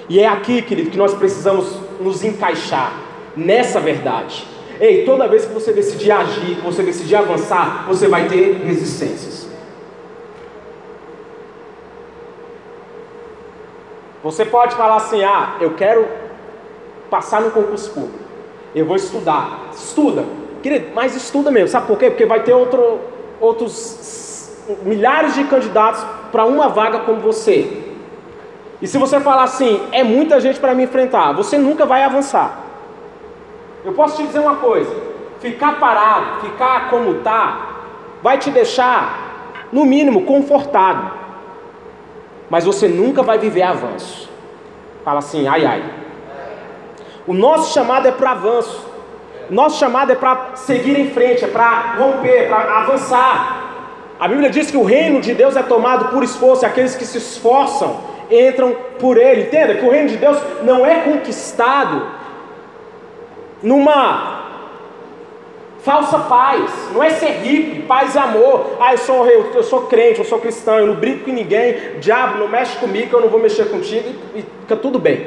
E 0.09 0.21
é 0.21 0.27
aqui, 0.27 0.61
querido, 0.63 0.91
que 0.91 0.99
nós 0.99 1.15
precisamos 1.15 1.79
nos 2.01 2.23
encaixar 2.23 2.93
nessa 3.37 3.81
verdade. 3.81 4.47
Ei, 4.81 5.05
toda 5.05 5.27
vez 5.27 5.47
que 5.47 5.55
você 5.55 5.73
decidir 5.73 6.11
agir, 6.11 6.57
que 6.57 6.61
você 6.61 6.83
decidir 6.83 7.17
avançar, 7.17 7.87
você 7.89 8.07
vai 8.07 8.29
ter 8.29 8.61
resistências. 8.65 9.44
Você 14.25 14.47
pode 14.47 14.75
falar 14.75 14.97
assim: 14.97 15.23
ah, 15.23 15.57
eu 15.61 15.75
quero 15.75 16.09
passar 17.11 17.43
no 17.43 17.51
concurso 17.51 17.91
público, 17.93 18.19
eu 18.75 18.87
vou 18.87 18.97
estudar. 18.97 19.69
Estuda, 19.73 20.25
querido, 20.63 20.93
mas 20.95 21.15
estuda 21.15 21.51
mesmo, 21.51 21.69
sabe 21.69 21.87
por 21.87 21.99
quê? 21.99 22.09
Porque 22.09 22.25
vai 22.25 22.43
ter 22.43 22.55
outro, 22.55 23.01
outros 23.39 24.51
milhares 24.83 25.35
de 25.35 25.45
candidatos 25.45 26.03
para 26.33 26.47
uma 26.47 26.69
vaga 26.69 27.01
como 27.01 27.21
você. 27.21 27.83
E 28.81 28.87
se 28.87 28.97
você 28.97 29.21
falar 29.21 29.45
assim, 29.45 29.87
é 29.93 30.03
muita 30.03 30.41
gente 30.41 30.59
para 30.59 30.75
me 30.75 30.85
enfrentar, 30.85 31.33
você 31.33 31.59
nunca 31.59 31.85
vai 31.85 32.03
avançar. 32.03 32.61
Eu 33.85 33.93
posso 33.93 34.17
te 34.17 34.27
dizer 34.27 34.39
uma 34.39 34.57
coisa: 34.57 34.91
ficar 35.41 35.79
parado, 35.79 36.41
ficar 36.41 36.89
como 36.89 37.19
está, 37.19 37.83
vai 38.23 38.39
te 38.39 38.51
deixar, 38.51 39.69
no 39.71 39.85
mínimo, 39.85 40.23
confortável. 40.23 41.24
Mas 42.55 42.65
você 42.65 42.87
nunca 42.87 43.21
vai 43.21 43.37
viver 43.37 43.63
avanço. 43.63 44.31
Fala 45.05 45.19
assim, 45.19 45.49
ai 45.49 45.67
ai. 45.67 45.83
O 47.27 47.35
nosso 47.35 47.75
chamado 47.75 48.07
é 48.07 48.13
para 48.13 48.31
avanço. 48.31 48.87
Nosso 49.51 49.77
chamado 49.77 50.13
é 50.13 50.15
para 50.15 50.51
seguir 50.55 50.97
em 50.97 51.11
frente, 51.11 51.45
é 51.45 51.49
para 51.49 51.97
romper, 51.99 52.47
para 52.47 52.79
avançar. 52.83 53.33
A 54.21 54.29
Bíblia 54.29 54.51
diz 54.51 54.71
que 54.71 54.77
o 54.77 54.85
reino 54.85 55.21
de 55.21 55.35
Deus 55.35 55.57
é 55.57 55.65
tomado 55.65 56.13
por 56.13 56.23
esforço, 56.23 56.65
e 56.65 56.67
aqueles 56.67 56.95
que 56.95 57.05
se 57.05 57.19
esforçam 57.19 57.99
entram 58.31 58.77
por 59.01 59.17
ele. 59.17 59.47
Entenda 59.49 59.75
que 59.75 59.85
o 59.85 59.91
reino 59.91 60.11
de 60.11 60.17
Deus 60.17 60.39
não 60.63 60.87
é 60.87 61.01
conquistado 61.01 62.07
numa 63.65 64.44
Falsa 65.85 66.19
paz, 66.21 66.71
não 66.95 67.03
é 67.03 67.11
ser 67.11 67.43
hippie, 67.43 67.83
paz 67.83 68.15
e 68.15 68.19
amor. 68.19 68.79
Ah, 68.81 68.93
eu 68.93 68.99
sou, 68.99 69.27
eu, 69.27 69.63
sou 69.63 69.83
crente, 69.83 70.19
eu 70.19 70.25
sou 70.25 70.39
cristão, 70.39 70.79
eu 70.79 70.87
não 70.87 70.95
brinco 70.95 71.27
com 71.27 71.31
ninguém, 71.31 71.99
diabo, 72.01 72.39
não 72.39 72.49
mexe 72.49 72.79
comigo, 72.79 73.15
eu 73.15 73.21
não 73.21 73.29
vou 73.29 73.39
mexer 73.39 73.69
contigo 73.69 74.09
e, 74.35 74.39
e 74.39 74.45
fica 74.63 74.77
tudo 74.77 74.99
bem. 74.99 75.27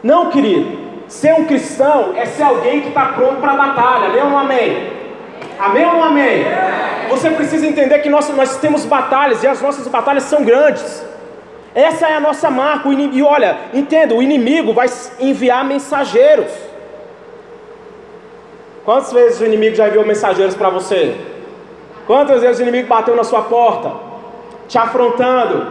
Não, 0.00 0.30
querido, 0.30 0.78
ser 1.08 1.34
um 1.34 1.44
cristão 1.44 2.12
é 2.14 2.24
ser 2.24 2.44
alguém 2.44 2.82
que 2.82 2.88
está 2.88 3.06
pronto 3.06 3.40
para 3.40 3.50
a 3.50 3.56
batalha, 3.56 4.06
amém 4.06 4.22
ou 4.22 4.30
não 4.30 4.38
amém? 4.38 4.92
Amém 5.58 5.84
ou 5.86 5.92
não 5.94 6.04
amém? 6.04 6.44
Você 7.10 7.30
precisa 7.30 7.66
entender 7.66 7.98
que 7.98 8.08
nós, 8.08 8.28
nós 8.28 8.56
temos 8.58 8.84
batalhas 8.84 9.42
e 9.42 9.48
as 9.48 9.60
nossas 9.60 9.88
batalhas 9.88 10.22
são 10.22 10.44
grandes. 10.44 11.04
Essa 11.74 12.06
é 12.06 12.14
a 12.14 12.20
nossa 12.20 12.48
marca. 12.48 12.88
E 12.88 13.22
olha, 13.22 13.58
entenda: 13.72 14.14
o 14.14 14.22
inimigo 14.22 14.72
vai 14.72 14.86
enviar 15.18 15.64
mensageiros. 15.64 16.46
Quantas 18.84 19.12
vezes 19.12 19.40
o 19.40 19.46
inimigo 19.46 19.74
já 19.74 19.88
enviou 19.88 20.04
mensageiros 20.04 20.54
para 20.54 20.68
você? 20.68 21.16
Quantas 22.06 22.42
vezes 22.42 22.58
o 22.58 22.62
inimigo 22.62 22.86
bateu 22.86 23.16
na 23.16 23.24
sua 23.24 23.42
porta, 23.42 23.92
te 24.68 24.76
afrontando? 24.76 25.66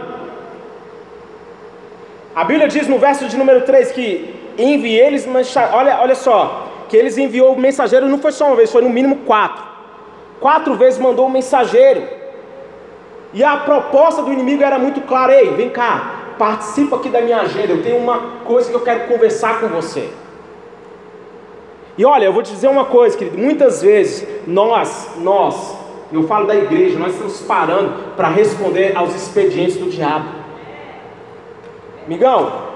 A 2.34 2.42
Bíblia 2.42 2.66
diz 2.66 2.88
no 2.88 2.98
verso 2.98 3.26
de 3.28 3.36
número 3.36 3.60
3 3.60 3.92
que 3.92 4.34
envie 4.58 4.98
eles, 4.98 5.28
olha, 5.72 6.00
olha 6.00 6.16
só, 6.16 6.66
que 6.88 6.96
eles 6.96 7.16
enviou 7.16 7.56
mensageiros, 7.56 8.10
não 8.10 8.18
foi 8.18 8.32
só 8.32 8.48
uma 8.48 8.56
vez, 8.56 8.72
foi 8.72 8.82
no 8.82 8.90
mínimo 8.90 9.18
quatro. 9.24 9.62
Quatro 10.40 10.74
vezes 10.74 10.98
mandou 10.98 11.26
um 11.26 11.30
mensageiro. 11.30 12.02
E 13.32 13.44
a 13.44 13.56
proposta 13.58 14.22
do 14.22 14.32
inimigo 14.32 14.64
era 14.64 14.78
muito 14.78 15.00
clara: 15.02 15.34
ei, 15.34 15.50
vem 15.50 15.70
cá, 15.70 16.34
participa 16.36 16.96
aqui 16.96 17.08
da 17.08 17.20
minha 17.20 17.40
agenda, 17.40 17.72
eu 17.72 17.82
tenho 17.82 17.98
uma 17.98 18.18
coisa 18.44 18.68
que 18.68 18.76
eu 18.76 18.80
quero 18.80 19.06
conversar 19.06 19.60
com 19.60 19.68
você. 19.68 20.10
E 21.96 22.04
olha, 22.04 22.24
eu 22.24 22.32
vou 22.32 22.42
te 22.42 22.52
dizer 22.52 22.68
uma 22.68 22.84
coisa, 22.84 23.16
querido. 23.16 23.38
Muitas 23.38 23.82
vezes 23.82 24.26
nós, 24.46 25.10
nós, 25.20 25.76
eu 26.12 26.24
falo 26.24 26.46
da 26.46 26.54
igreja, 26.56 26.98
nós 26.98 27.12
estamos 27.12 27.40
parando 27.42 28.14
para 28.16 28.28
responder 28.28 28.96
aos 28.96 29.14
expedientes 29.14 29.76
do 29.76 29.88
diabo. 29.88 30.28
Migão, 32.08 32.73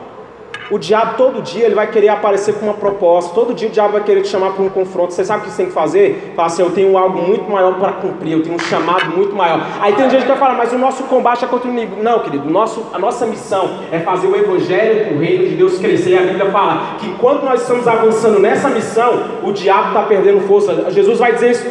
o 0.71 0.79
diabo 0.79 1.17
todo 1.17 1.43
dia 1.43 1.65
ele 1.65 1.75
vai 1.75 1.91
querer 1.91 2.09
aparecer 2.09 2.55
com 2.55 2.67
uma 2.67 2.75
proposta, 2.75 3.35
todo 3.35 3.55
dia 3.55 3.69
o 3.69 3.71
diabo 3.71 3.93
vai 3.93 4.03
querer 4.03 4.23
te 4.23 4.29
chamar 4.29 4.53
para 4.53 4.63
um 4.63 4.69
confronto. 4.69 5.15
Você 5.15 5.25
sabe 5.25 5.41
o 5.41 5.45
que 5.45 5.51
você 5.51 5.57
tem 5.59 5.67
que 5.67 5.73
fazer? 5.73 6.33
Fala 6.37 6.47
assim: 6.47 6.63
eu 6.63 6.71
tenho 6.71 6.97
algo 6.99 7.19
muito 7.21 7.51
maior 7.51 7.79
para 7.79 7.93
cumprir, 7.93 8.33
eu 8.33 8.43
tenho 8.43 8.57
um 8.57 8.59
chamado 8.59 9.17
muito 9.17 9.35
maior. 9.35 9.61
Aí 9.81 9.95
tem 9.95 10.11
gente 10.11 10.23
que 10.23 10.29
vai 10.29 10.37
falar, 10.37 10.55
mas 10.55 10.73
o 10.73 10.79
nosso 10.79 11.05
combate 11.05 11.45
é 11.45 11.49
contra 11.49 11.69
o 11.69 11.73
inimigo. 11.73 12.03
Não, 12.03 12.21
querido, 12.21 12.49
nosso, 12.51 12.87
a 12.93 12.99
nossa 12.99 13.25
missão 13.27 13.79
é 13.91 14.01
fazer 14.01 14.27
o 14.27 14.37
evangelho, 14.37 15.17
o 15.17 15.19
reino 15.19 15.49
de 15.49 15.55
Deus 15.55 15.79
crescer. 15.79 16.11
E 16.11 16.19
a 16.19 16.23
Bíblia 16.23 16.51
fala 16.51 16.97
que 16.99 17.07
enquanto 17.07 17.45
nós 17.45 17.63
estamos 17.63 17.89
avançando 17.89 18.39
nessa 18.39 18.69
missão, 18.69 19.39
o 19.43 19.53
diabo 19.53 19.89
está 19.89 20.03
perdendo 20.03 20.41
força. 20.47 20.91
Jesus 20.91 21.19
vai 21.19 21.33
dizer 21.33 21.51
isso, 21.51 21.65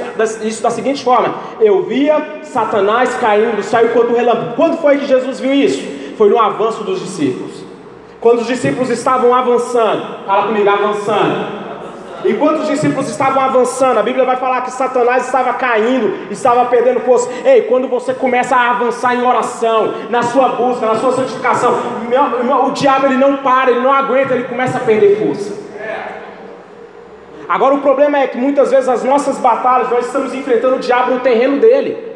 isso 0.44 0.64
da 0.64 0.70
seguinte 0.70 1.04
forma: 1.04 1.36
eu 1.62 1.84
via 1.84 2.40
Satanás 2.44 3.14
caindo 3.16 3.58
do 3.58 3.64
céu 3.64 3.86
enquanto 3.86 4.14
relâmpago. 4.14 4.56
Quando 4.56 4.78
foi 4.78 4.98
que 4.98 5.06
Jesus 5.06 5.40
viu 5.40 5.54
isso? 5.54 5.98
Foi 6.18 6.30
no 6.30 6.40
avanço 6.40 6.84
dos 6.84 7.00
discípulos. 7.00 7.67
Quando 8.20 8.40
os 8.40 8.48
discípulos 8.48 8.90
estavam 8.90 9.34
avançando, 9.34 10.26
fala 10.26 10.48
comigo, 10.48 10.70
avançando. 10.70 11.68
Enquanto 12.26 12.62
os 12.62 12.68
discípulos 12.68 13.08
estavam 13.10 13.42
avançando, 13.42 14.00
a 14.00 14.04
Bíblia 14.04 14.26
vai 14.26 14.38
falar 14.38 14.62
que 14.62 14.72
Satanás 14.72 15.28
estava 15.28 15.54
caindo, 15.54 16.32
estava 16.32 16.66
perdendo 16.66 17.00
força. 17.02 17.30
Ei, 17.46 17.62
quando 17.62 17.88
você 17.88 18.14
começa 18.14 18.56
a 18.56 18.72
avançar 18.72 19.16
em 19.16 19.24
oração, 19.24 19.94
na 20.10 20.24
sua 20.24 20.50
busca, 20.50 20.86
na 20.88 20.96
sua 20.96 21.14
santificação, 21.14 21.76
o 22.66 22.72
diabo 22.72 23.06
ele 23.06 23.18
não 23.18 23.38
para, 23.38 23.70
ele 23.70 23.82
não 23.82 23.94
aguenta, 23.94 24.34
ele 24.34 24.46
começa 24.46 24.78
a 24.78 24.82
perder 24.82 25.20
força. 25.20 25.68
Agora 27.48 27.76
o 27.76 27.82
problema 27.82 28.18
é 28.18 28.28
que 28.28 28.38
muitas 28.38 28.72
vezes 28.72 28.90
as 28.90 29.04
nossas 29.04 29.38
batalhas, 29.38 29.90
nós 29.90 30.08
estamos 30.08 30.34
enfrentando 30.34 30.78
o 30.78 30.80
diabo 30.80 31.12
no 31.12 31.20
terreno 31.20 31.60
dele. 31.60 32.07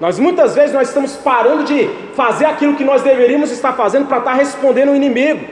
Nós 0.00 0.16
muitas 0.18 0.54
vezes 0.54 0.72
nós 0.72 0.88
estamos 0.88 1.16
parando 1.16 1.64
de 1.64 1.90
fazer 2.14 2.44
aquilo 2.44 2.74
que 2.74 2.84
nós 2.84 3.02
deveríamos 3.02 3.50
estar 3.50 3.72
fazendo 3.72 4.06
para 4.06 4.18
estar 4.18 4.32
respondendo 4.34 4.90
o 4.90 4.96
inimigo. 4.96 5.44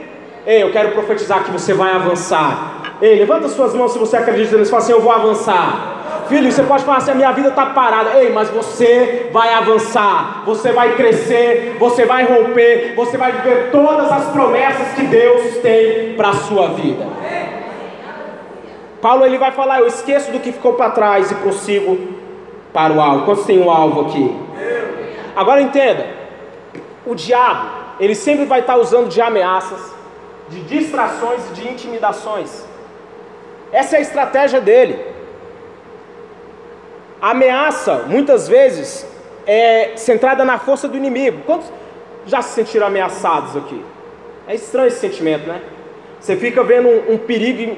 Ei, 0.45 0.63
eu 0.63 0.71
quero 0.71 0.91
profetizar 0.93 1.43
que 1.43 1.51
você 1.51 1.73
vai 1.73 1.91
avançar. 1.91 2.95
Ei, 3.01 3.19
levanta 3.19 3.49
suas 3.49 3.73
mãos 3.73 3.91
se 3.91 3.99
você 3.99 4.15
acredita 4.15 4.57
nisso. 4.57 4.71
Fala 4.71 4.81
assim, 4.81 4.93
eu 4.93 5.01
vou 5.01 5.11
avançar. 5.11 6.23
Filho, 6.29 6.49
você 6.49 6.63
pode 6.63 6.85
falar 6.85 6.99
assim, 6.99 7.11
a 7.11 7.15
minha 7.15 7.31
vida 7.33 7.49
está 7.49 7.65
parada. 7.65 8.17
Ei, 8.21 8.31
mas 8.31 8.49
você 8.49 9.29
vai 9.33 9.53
avançar. 9.53 10.43
Você 10.45 10.71
vai 10.71 10.95
crescer. 10.95 11.75
Você 11.77 12.05
vai 12.05 12.23
romper. 12.23 12.93
Você 12.95 13.17
vai 13.17 13.33
viver 13.33 13.69
todas 13.71 14.09
as 14.09 14.29
promessas 14.29 14.93
que 14.95 15.03
Deus 15.03 15.57
tem 15.57 16.13
para 16.15 16.29
a 16.29 16.33
sua 16.33 16.69
vida. 16.69 17.05
Paulo 19.01 19.25
ele 19.25 19.37
vai 19.37 19.51
falar, 19.51 19.81
eu 19.81 19.87
esqueço 19.87 20.31
do 20.31 20.39
que 20.39 20.53
ficou 20.53 20.73
para 20.73 20.89
trás 20.89 21.29
e 21.31 21.35
prossigo 21.35 22.16
para 22.77 22.93
o 22.93 23.01
alvo. 23.01 23.25
Quantos 23.25 23.43
tem 23.43 23.59
um 23.59 23.71
alvo 23.71 24.01
aqui? 24.01 24.39
Agora 25.35 25.59
entenda: 25.59 26.05
o 27.07 27.15
diabo, 27.15 27.71
ele 27.99 28.13
sempre 28.13 28.45
vai 28.45 28.59
estar 28.59 28.77
usando 28.77 29.09
de 29.09 29.19
ameaças, 29.19 29.81
de 30.47 30.61
distrações 30.61 31.41
e 31.49 31.53
de 31.55 31.67
intimidações. 31.67 32.63
Essa 33.71 33.95
é 33.95 33.97
a 33.97 34.01
estratégia 34.01 34.61
dele. 34.61 35.03
A 37.19 37.31
ameaça, 37.31 38.03
muitas 38.05 38.47
vezes, 38.47 39.07
é 39.47 39.93
centrada 39.95 40.45
na 40.45 40.59
força 40.59 40.87
do 40.87 40.95
inimigo. 40.95 41.41
Quantos 41.47 41.73
já 42.27 42.43
se 42.43 42.53
sentiram 42.53 42.85
ameaçados 42.85 43.57
aqui? 43.57 43.83
É 44.47 44.53
estranho 44.53 44.89
esse 44.89 44.99
sentimento, 44.99 45.47
né? 45.47 45.63
Você 46.19 46.35
fica 46.35 46.63
vendo 46.63 46.87
um, 46.87 47.13
um 47.13 47.17
perigo 47.17 47.75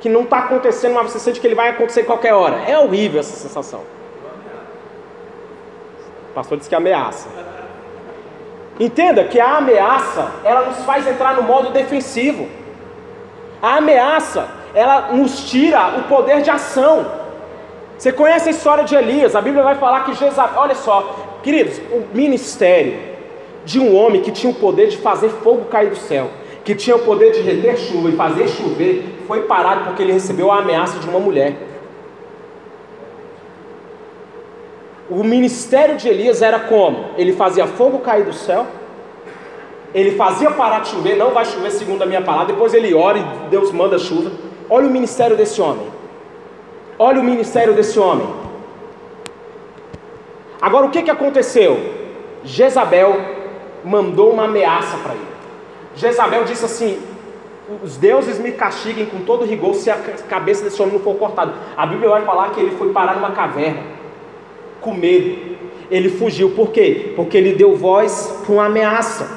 que 0.00 0.08
não 0.08 0.22
está 0.22 0.40
acontecendo, 0.40 0.94
mas 0.94 1.12
você 1.12 1.20
sente 1.20 1.40
que 1.40 1.46
ele 1.46 1.54
vai 1.54 1.68
acontecer 1.68 2.02
qualquer 2.02 2.34
hora. 2.34 2.68
É 2.68 2.76
horrível 2.76 3.20
essa 3.20 3.36
sensação. 3.36 3.99
O 6.30 6.32
pastor 6.32 6.58
disse 6.58 6.68
que 6.68 6.74
ameaça. 6.74 7.28
Entenda 8.78 9.24
que 9.24 9.38
a 9.38 9.58
ameaça, 9.58 10.30
ela 10.44 10.62
nos 10.62 10.78
faz 10.84 11.06
entrar 11.06 11.34
no 11.34 11.42
modo 11.42 11.70
defensivo. 11.70 12.48
A 13.60 13.76
ameaça, 13.76 14.48
ela 14.74 15.12
nos 15.12 15.50
tira 15.50 15.98
o 15.98 16.04
poder 16.04 16.40
de 16.40 16.50
ação. 16.50 17.04
Você 17.98 18.10
conhece 18.12 18.48
a 18.48 18.52
história 18.52 18.84
de 18.84 18.94
Elias? 18.94 19.36
A 19.36 19.42
Bíblia 19.42 19.62
vai 19.62 19.74
falar 19.74 20.04
que 20.04 20.14
Jezabel, 20.14 20.58
olha 20.58 20.74
só, 20.74 21.14
queridos, 21.42 21.78
o 21.90 22.06
ministério 22.14 22.98
de 23.64 23.78
um 23.78 23.94
homem 23.94 24.22
que 24.22 24.32
tinha 24.32 24.50
o 24.50 24.56
poder 24.56 24.88
de 24.88 24.96
fazer 24.96 25.28
fogo 25.28 25.66
cair 25.66 25.90
do 25.90 25.96
céu, 25.96 26.30
que 26.64 26.74
tinha 26.74 26.96
o 26.96 27.00
poder 27.00 27.32
de 27.32 27.40
reter 27.42 27.76
chuva 27.76 28.08
e 28.08 28.16
fazer 28.16 28.48
chover, 28.48 29.04
foi 29.26 29.42
parado 29.42 29.84
porque 29.84 30.02
ele 30.02 30.12
recebeu 30.12 30.50
a 30.50 30.58
ameaça 30.58 30.98
de 30.98 31.08
uma 31.08 31.18
mulher. 31.18 31.69
O 35.10 35.24
ministério 35.24 35.96
de 35.96 36.08
Elias 36.08 36.40
era 36.40 36.60
como? 36.60 37.06
Ele 37.18 37.32
fazia 37.32 37.66
fogo 37.66 37.98
cair 37.98 38.24
do 38.24 38.32
céu, 38.32 38.64
ele 39.92 40.12
fazia 40.12 40.52
parar 40.52 40.82
de 40.82 40.88
chover, 40.90 41.16
não 41.16 41.32
vai 41.32 41.44
chover 41.44 41.72
segundo 41.72 42.02
a 42.02 42.06
minha 42.06 42.22
palavra, 42.22 42.52
depois 42.52 42.72
ele 42.72 42.94
ora 42.94 43.18
e 43.18 43.24
Deus 43.50 43.72
manda 43.72 43.98
chuva. 43.98 44.30
Olha 44.68 44.86
o 44.86 44.90
ministério 44.90 45.36
desse 45.36 45.60
homem. 45.60 45.84
Olha 46.96 47.20
o 47.20 47.24
ministério 47.24 47.74
desse 47.74 47.98
homem. 47.98 48.28
Agora 50.62 50.86
o 50.86 50.90
que, 50.90 51.02
que 51.02 51.10
aconteceu? 51.10 51.80
Jezabel 52.44 53.20
mandou 53.84 54.30
uma 54.30 54.44
ameaça 54.44 54.96
para 54.98 55.14
ele. 55.14 55.26
Jezabel 55.96 56.44
disse 56.44 56.64
assim: 56.64 57.02
os 57.82 57.96
deuses 57.96 58.38
me 58.38 58.52
castiguem 58.52 59.06
com 59.06 59.24
todo 59.24 59.44
rigor 59.44 59.74
se 59.74 59.90
a 59.90 59.96
cabeça 60.28 60.62
desse 60.62 60.80
homem 60.80 60.94
não 60.94 61.00
for 61.00 61.16
cortada. 61.16 61.52
A 61.76 61.84
Bíblia 61.84 62.10
vai 62.10 62.22
falar 62.22 62.50
que 62.50 62.60
ele 62.60 62.76
foi 62.76 62.92
parar 62.92 63.16
numa 63.16 63.32
caverna 63.32 63.98
com 64.80 64.94
medo. 64.94 65.58
Ele 65.90 66.08
fugiu, 66.08 66.50
por 66.50 66.70
quê? 66.70 67.12
Porque 67.16 67.36
ele 67.36 67.54
deu 67.54 67.76
voz 67.76 68.42
para 68.44 68.52
uma 68.52 68.66
ameaça. 68.66 69.28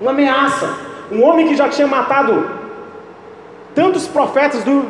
Uma 0.00 0.10
ameaça. 0.10 0.76
Um 1.10 1.22
homem 1.22 1.46
que 1.46 1.56
já 1.56 1.68
tinha 1.68 1.86
matado 1.86 2.50
tantos 3.74 4.06
profetas 4.08 4.64
do. 4.64 4.86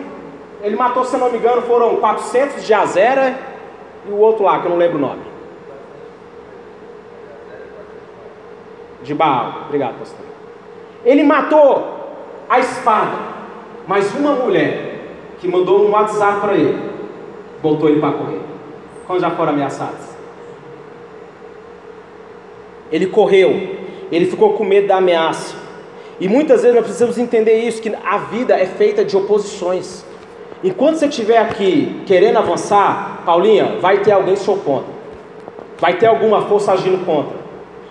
Ele 0.62 0.74
matou, 0.76 1.04
se 1.04 1.16
não 1.16 1.30
me 1.30 1.38
engano, 1.38 1.62
foram 1.62 1.96
400 1.96 2.64
de 2.64 2.74
Azera 2.74 3.38
e 4.08 4.10
o 4.10 4.16
outro 4.16 4.44
lá, 4.44 4.60
que 4.60 4.66
eu 4.66 4.70
não 4.70 4.78
lembro 4.78 4.96
o 4.96 5.00
nome. 5.00 5.20
De 9.02 9.14
Baal. 9.14 9.64
Obrigado, 9.66 9.98
pastor. 9.98 10.26
Ele 11.04 11.22
matou 11.22 11.96
a 12.48 12.58
espada, 12.58 13.16
mas 13.86 14.12
uma 14.14 14.32
mulher 14.32 14.96
que 15.38 15.46
mandou 15.46 15.86
um 15.86 15.90
WhatsApp 15.92 16.40
para 16.40 16.54
ele, 16.54 16.80
botou 17.62 17.88
ele 17.88 18.00
para 18.00 18.12
correr 18.12 18.37
quando 19.08 19.20
já 19.20 19.30
foram 19.30 19.52
ameaçados. 19.52 20.06
Ele 22.92 23.06
correu, 23.06 23.76
ele 24.12 24.26
ficou 24.26 24.52
com 24.52 24.64
medo 24.64 24.86
da 24.86 24.98
ameaça. 24.98 25.56
E 26.20 26.28
muitas 26.28 26.60
vezes 26.62 26.74
nós 26.74 26.84
precisamos 26.84 27.18
entender 27.18 27.58
isso: 27.60 27.80
que 27.82 27.92
a 28.04 28.18
vida 28.18 28.54
é 28.54 28.66
feita 28.66 29.04
de 29.04 29.16
oposições. 29.16 30.04
Enquanto 30.62 30.96
você 30.96 31.06
estiver 31.06 31.38
aqui 31.38 32.02
querendo 32.06 32.36
avançar, 32.36 33.22
Paulinha, 33.24 33.78
vai 33.80 33.98
ter 33.98 34.12
alguém 34.12 34.36
se 34.36 34.50
opondo, 34.50 34.86
vai 35.78 35.94
ter 35.94 36.06
alguma 36.06 36.42
força 36.42 36.72
agindo 36.72 37.04
contra. 37.04 37.36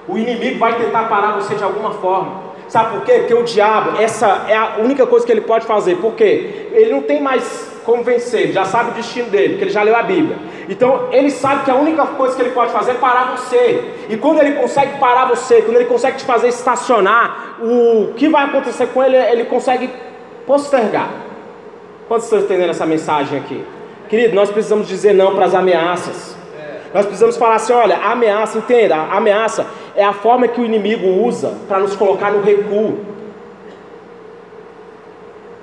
O 0.07 0.17
inimigo 0.17 0.59
vai 0.59 0.77
tentar 0.77 1.03
parar 1.09 1.31
você 1.39 1.55
de 1.55 1.63
alguma 1.63 1.91
forma. 1.91 2.47
Sabe 2.67 2.97
por 2.97 3.05
quê? 3.05 3.19
Porque 3.19 3.33
o 3.33 3.43
diabo, 3.43 4.01
essa 4.01 4.45
é 4.49 4.55
a 4.55 4.77
única 4.79 5.07
coisa 5.07 5.25
que 5.25 5.31
ele 5.31 5.41
pode 5.41 5.65
fazer. 5.65 5.95
Por 5.97 6.13
quê? 6.13 6.67
Ele 6.73 6.91
não 6.91 7.01
tem 7.01 7.21
mais 7.21 7.71
como 7.85 8.03
vencer, 8.03 8.51
já 8.51 8.65
sabe 8.65 8.91
o 8.91 8.93
destino 8.93 9.29
dele, 9.29 9.49
porque 9.49 9.63
ele 9.63 9.71
já 9.71 9.81
leu 9.81 9.95
a 9.95 10.03
Bíblia. 10.03 10.37
Então 10.69 11.09
ele 11.11 11.31
sabe 11.31 11.63
que 11.63 11.71
a 11.71 11.75
única 11.75 12.05
coisa 12.05 12.35
que 12.35 12.41
ele 12.41 12.51
pode 12.51 12.71
fazer 12.71 12.91
é 12.91 12.95
parar 12.95 13.35
você. 13.37 13.93
E 14.09 14.17
quando 14.17 14.39
ele 14.39 14.53
consegue 14.53 14.97
parar 14.99 15.25
você, 15.25 15.61
quando 15.61 15.77
ele 15.77 15.85
consegue 15.85 16.17
te 16.17 16.25
fazer 16.25 16.49
estacionar, 16.49 17.55
o 17.61 18.13
que 18.15 18.27
vai 18.27 18.45
acontecer 18.45 18.87
com 18.87 19.03
ele, 19.03 19.15
ele 19.15 19.45
consegue 19.45 19.89
postergar. 20.45 21.09
Quantos 22.07 22.25
estão 22.25 22.39
entendendo 22.39 22.69
essa 22.69 22.85
mensagem 22.85 23.37
aqui? 23.39 23.63
Querido, 24.09 24.35
nós 24.35 24.49
precisamos 24.49 24.87
dizer 24.87 25.13
não 25.13 25.35
para 25.35 25.45
as 25.45 25.53
ameaças. 25.53 26.35
Nós 26.93 27.05
precisamos 27.05 27.37
falar 27.37 27.55
assim: 27.55 27.73
olha, 27.73 27.97
ameaça, 27.97 28.57
entenda, 28.57 28.95
ameaça 28.95 29.65
é 29.95 30.03
a 30.03 30.13
forma 30.13 30.47
que 30.47 30.61
o 30.61 30.65
inimigo 30.65 31.07
usa 31.07 31.53
para 31.67 31.79
nos 31.79 31.95
colocar 31.95 32.31
no 32.31 32.41
recuo. 32.41 32.99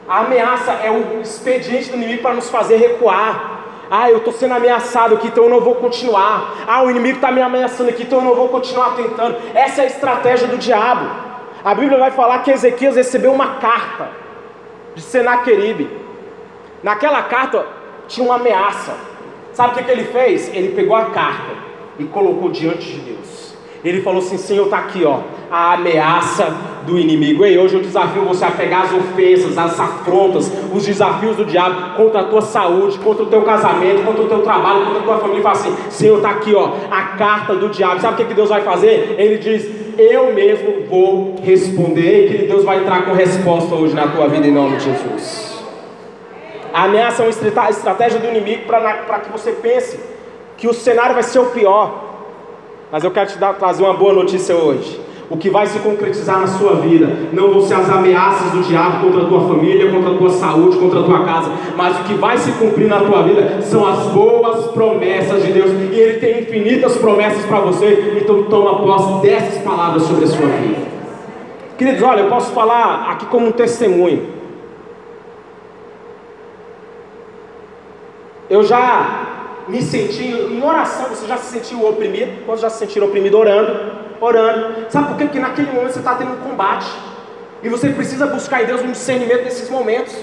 A 0.06 0.20
ameaça 0.20 0.73
é 0.73 0.90
o 0.90 1.20
expediente 1.23 1.90
do 1.90 1.96
inimigo 1.96 2.23
para 2.23 2.34
nos 2.34 2.50
fazer 2.50 2.76
recuar. 2.76 3.53
Ah, 3.91 4.11
eu 4.11 4.19
estou 4.19 4.33
sendo 4.33 4.55
ameaçado 4.55 5.14
aqui, 5.14 5.29
então 5.29 5.45
eu 5.45 5.50
não 5.50 5.61
vou 5.61 5.76
continuar. 5.76 6.64
Ah, 6.67 6.83
o 6.83 6.91
inimigo 6.91 7.17
está 7.17 7.31
me 7.31 7.41
ameaçando 7.41 7.91
aqui, 7.91 8.03
então 8.03 8.19
eu 8.19 8.25
não 8.25 8.35
vou 8.35 8.49
continuar 8.49 8.97
tentando. 8.97 9.37
Essa 9.55 9.83
é 9.83 9.85
a 9.85 9.87
estratégia 9.87 10.49
do 10.49 10.59
diabo. 10.59 11.09
A 11.64 11.75
Bíblia 11.75 11.99
vai 11.99 12.11
falar 12.11 12.41
que 12.41 12.50
Ezequias 12.50 12.97
recebeu 12.97 13.33
uma 13.33 13.57
carta 13.57 14.09
de 14.95 15.03
Senaqueribe. 15.03 15.91
Naquela 16.83 17.23
carta 17.23 17.67
tinha 18.07 18.26
uma 18.26 18.37
ameaça. 18.37 18.95
Sabe 19.53 19.73
o 19.73 19.76
que, 19.76 19.85
que 19.85 19.91
ele 19.91 20.05
fez? 20.05 20.53
Ele 20.53 20.75
pegou 20.75 20.97
a 20.97 21.07
carta 21.07 21.53
e 21.99 22.05
colocou 22.05 22.50
diante 22.50 22.93
de 22.93 22.99
Deus. 23.00 23.34
Ele 23.85 24.00
falou 24.00 24.21
assim: 24.21 24.38
Senhor, 24.38 24.64
está 24.64 24.79
aqui, 24.79 25.05
ó, 25.05 25.21
a 25.50 25.75
ameaça 25.75 26.53
do 26.87 26.99
inimigo. 26.99 27.45
E 27.45 27.59
hoje 27.59 27.75
eu 27.75 27.83
desafio 27.83 28.23
você 28.23 28.45
a 28.45 28.50
pegar 28.50 28.83
as 28.83 28.95
ofensas, 28.95 29.59
as 29.59 29.79
afrontas, 29.79 30.50
os 30.73 30.87
desafios 30.87 31.37
do 31.37 31.45
diabo 31.45 31.97
contra 31.97 32.21
a 32.21 32.25
tua 32.25 32.41
saúde, 32.41 32.99
contra 32.99 33.25
o 33.25 33.26
teu 33.26 33.43
casamento, 33.43 34.05
contra 34.05 34.23
o 34.23 34.29
teu 34.29 34.43
trabalho, 34.43 34.87
contra 34.87 35.00
a 35.00 35.03
tua 35.03 35.19
família. 35.19 35.41
E 35.41 35.43
fala 35.43 35.57
assim: 35.57 35.75
Senhor, 35.91 36.17
está 36.17 36.31
aqui, 36.31 36.55
ó, 36.55 36.71
a 36.91 37.03
carta 37.17 37.55
do 37.55 37.69
diabo. 37.69 38.00
Sabe 38.00 38.14
o 38.14 38.17
que, 38.17 38.25
que 38.25 38.35
Deus 38.35 38.49
vai 38.49 38.62
fazer? 38.62 39.17
Ele 39.19 39.37
diz: 39.37 39.69
Eu 39.99 40.33
mesmo 40.33 40.87
vou 40.88 41.35
responder. 41.43 42.29
Que 42.29 42.47
Deus 42.47 42.64
vai 42.64 42.79
entrar 42.79 43.05
com 43.05 43.12
resposta 43.12 43.75
hoje 43.75 43.95
na 43.95 44.09
tua 44.09 44.29
vida 44.29 44.47
em 44.47 44.53
nome 44.53 44.76
de 44.79 44.85
Jesus. 44.85 45.62
A 46.73 46.85
ameaça 46.85 47.23
é 47.23 47.26
uma 47.26 47.71
estratégia 47.71 48.19
do 48.19 48.26
inimigo 48.26 48.64
para 48.67 49.21
que 49.21 49.31
você 49.31 49.53
pense 49.53 49.97
que 50.57 50.67
o 50.67 50.75
cenário 50.75 51.14
vai 51.14 51.23
ser 51.23 51.38
o 51.38 51.47
pior. 51.47 52.03
Mas 52.94 53.02
eu 53.02 53.10
quero 53.10 53.28
te 53.28 53.38
dar, 53.38 53.54
trazer 53.54 53.82
uma 53.82 53.94
boa 53.94 54.12
notícia 54.12 54.54
hoje. 54.54 55.00
O 55.28 55.36
que 55.36 55.50
vai 55.50 55.66
se 55.66 55.80
concretizar 55.80 56.38
na 56.38 56.46
sua 56.46 56.76
vida 56.76 57.08
não 57.32 57.50
vão 57.50 57.60
ser 57.60 57.74
as 57.74 57.90
ameaças 57.90 58.52
do 58.52 58.62
diabo 58.62 59.04
contra 59.04 59.22
a 59.22 59.24
tua 59.24 59.48
família, 59.48 59.90
contra 59.90 60.12
a 60.12 60.16
tua 60.16 60.30
saúde, 60.30 60.78
contra 60.78 61.00
a 61.00 61.02
tua 61.02 61.24
casa, 61.24 61.50
mas 61.76 61.98
o 61.98 62.04
que 62.04 62.14
vai 62.14 62.38
se 62.38 62.52
cumprir 62.52 62.86
na 62.86 63.00
tua 63.00 63.24
vida 63.24 63.60
são 63.62 63.84
as 63.84 63.98
boas 64.12 64.66
promessas 64.66 65.42
de 65.42 65.50
Deus. 65.50 65.72
E 65.72 65.92
Ele 65.92 66.20
tem 66.20 66.42
infinitas 66.42 66.96
promessas 66.96 67.44
para 67.46 67.58
você, 67.62 68.16
então 68.22 68.44
toma 68.44 68.78
posse 68.78 69.22
dessas 69.26 69.60
palavras 69.64 70.04
sobre 70.04 70.26
a 70.26 70.28
sua 70.28 70.46
vida. 70.46 70.86
Queridos, 71.76 72.00
olha, 72.00 72.20
eu 72.20 72.28
posso 72.28 72.52
falar 72.52 73.10
aqui 73.10 73.26
como 73.26 73.48
um 73.48 73.52
testemunho. 73.52 74.24
Eu 78.48 78.62
já 78.62 79.24
me 79.66 79.80
senti 79.83 80.25
em 80.25 80.62
oração, 80.62 81.06
você 81.09 81.26
já 81.26 81.37
se 81.37 81.52
sentiu 81.52 81.87
oprimido? 81.88 82.44
Quando 82.44 82.61
já 82.61 82.68
se 82.68 82.78
sentiram 82.78 83.06
oprimido 83.06 83.38
orando? 83.38 83.92
Orando. 84.21 84.90
Sabe 84.90 85.09
por 85.09 85.16
quê? 85.16 85.25
Porque 85.25 85.38
naquele 85.38 85.73
momento 85.73 85.92
você 85.92 85.99
está 86.00 86.14
tendo 86.14 86.33
um 86.33 86.49
combate. 86.49 86.87
E 87.62 87.68
você 87.68 87.88
precisa 87.88 88.26
buscar 88.26 88.62
em 88.62 88.66
Deus 88.66 88.83
um 88.83 88.92
discernimento 88.92 89.44
nesses 89.44 89.71
momentos. 89.71 90.14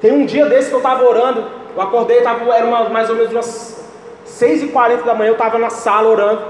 Tem 0.00 0.12
um 0.12 0.26
dia 0.26 0.44
desse 0.46 0.68
que 0.68 0.74
eu 0.74 0.80
estava 0.80 1.02
orando. 1.02 1.46
Eu 1.74 1.80
acordei, 1.82 2.20
tava, 2.20 2.44
era 2.54 2.66
uma, 2.66 2.88
mais 2.90 3.08
ou 3.08 3.16
menos 3.16 3.32
umas 3.32 3.84
6h40 4.26 5.04
da 5.04 5.14
manhã, 5.14 5.30
eu 5.30 5.34
estava 5.34 5.58
na 5.58 5.70
sala 5.70 6.08
orando. 6.08 6.42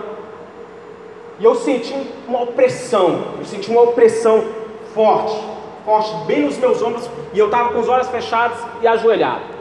E 1.39 1.45
eu 1.45 1.55
senti 1.55 1.95
uma 2.27 2.43
opressão. 2.43 3.35
Eu 3.39 3.45
senti 3.45 3.71
uma 3.71 3.83
opressão 3.83 4.45
forte. 4.93 5.41
Forte, 5.85 6.27
bem 6.27 6.43
nos 6.43 6.59
meus 6.59 6.83
ombros. 6.83 7.09
E 7.33 7.39
eu 7.39 7.47
estava 7.47 7.73
com 7.73 7.79
os 7.79 7.89
olhos 7.89 8.09
fechados 8.09 8.59
e 8.83 8.89
ajoelhado. 8.89 9.56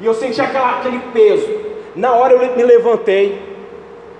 E 0.00 0.06
eu 0.06 0.14
senti 0.14 0.40
aquela, 0.40 0.78
aquele 0.78 0.98
peso. 1.12 1.48
Na 1.94 2.12
hora 2.12 2.32
eu 2.32 2.56
me 2.56 2.62
levantei. 2.62 3.50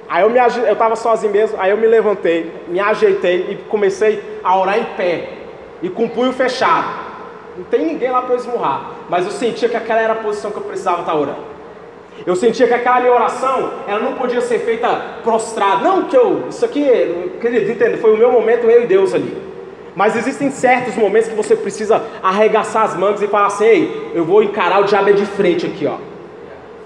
Aí 0.08 0.22
eu 0.22 0.30
me 0.30 0.38
eu 0.38 0.72
estava 0.72 0.96
sozinho 0.96 1.32
mesmo. 1.32 1.56
Aí 1.60 1.70
eu 1.70 1.76
me 1.76 1.86
levantei, 1.86 2.52
me 2.68 2.80
ajeitei 2.80 3.46
e 3.50 3.56
comecei 3.68 4.40
a 4.42 4.58
orar 4.58 4.78
em 4.78 4.84
pé 4.96 5.28
e 5.82 5.88
com 5.88 6.04
o 6.04 6.10
punho 6.10 6.32
fechado. 6.32 7.10
Não 7.56 7.64
tem 7.64 7.84
ninguém 7.84 8.10
lá 8.10 8.22
para 8.22 8.36
esmurrar, 8.36 8.92
mas 9.08 9.24
eu 9.26 9.32
sentia 9.32 9.68
que 9.68 9.76
aquela 9.76 10.00
era 10.00 10.12
a 10.12 10.16
posição 10.16 10.50
que 10.50 10.56
eu 10.56 10.62
precisava 10.62 11.00
estar 11.00 11.14
orando. 11.14 11.50
Eu 12.26 12.36
sentia 12.36 12.66
que 12.66 12.74
aquela 12.74 13.00
minha 13.00 13.12
oração, 13.12 13.72
ela 13.88 14.00
não 14.00 14.14
podia 14.14 14.40
ser 14.40 14.58
feita 14.60 14.88
prostrada. 15.22 15.82
Não 15.82 16.04
que 16.04 16.16
eu, 16.16 16.48
isso 16.48 16.64
aqui, 16.64 16.84
querido, 17.40 17.98
foi 17.98 18.14
o 18.14 18.16
meu 18.16 18.30
momento 18.30 18.68
eu 18.68 18.82
e 18.82 18.86
Deus 18.86 19.14
ali. 19.14 19.49
Mas 19.94 20.16
existem 20.16 20.50
certos 20.50 20.94
momentos 20.96 21.29
que 21.29 21.35
você 21.35 21.57
precisa 21.57 22.03
arregaçar 22.22 22.85
as 22.85 22.96
mangas 22.96 23.22
e 23.22 23.26
falar 23.26 23.46
assim: 23.46 23.64
Ei, 23.64 24.12
eu 24.14 24.24
vou 24.24 24.42
encarar 24.42 24.81
o 24.81 24.85
diabo 24.85 25.12
de 25.12 25.26
frente 25.26 25.66
aqui, 25.66 25.87
ó. 25.87 25.96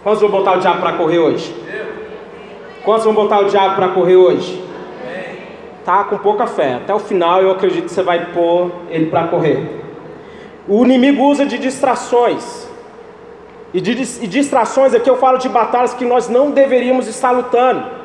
Quantos 0.03 0.21
vão 0.21 0.31
botar 0.31 0.57
o 0.57 0.61
diabo 0.61 0.81
para 0.81 0.93
correr 0.93 1.19
hoje? 1.19 1.55
Quantos 2.85 3.05
vão 3.05 3.15
botar 3.15 3.41
o 3.41 3.45
diabo 3.45 3.77
para 3.77 3.89
correr 3.89 4.17
hoje? 4.17 4.63
Tá 5.85 6.05
com 6.05 6.19
pouca 6.19 6.47
fé. 6.47 6.75
Até 6.75 6.95
o 6.95 6.99
final 6.99 7.41
eu 7.41 7.51
acredito 7.51 7.85
que 7.85 7.91
você 7.91 8.03
vai 8.03 8.33
pôr 8.33 8.71
ele 8.91 9.07
para 9.07 9.29
correr. 9.29 9.83
O 10.67 10.85
inimigo 10.85 11.25
usa 11.25 11.45
de 11.45 11.59
distrações. 11.59 12.69
E 13.73 13.81
de 13.81 13.93
e 13.93 14.27
distrações 14.27 14.95
aqui 14.95 15.11
eu 15.11 15.17
falo 15.17 15.39
de 15.39 15.49
batalhas 15.49 15.93
que 15.95 16.05
nós 16.05 16.29
não 16.29 16.51
deveríamos 16.51 17.07
estar 17.09 17.33
lutando. 17.33 18.04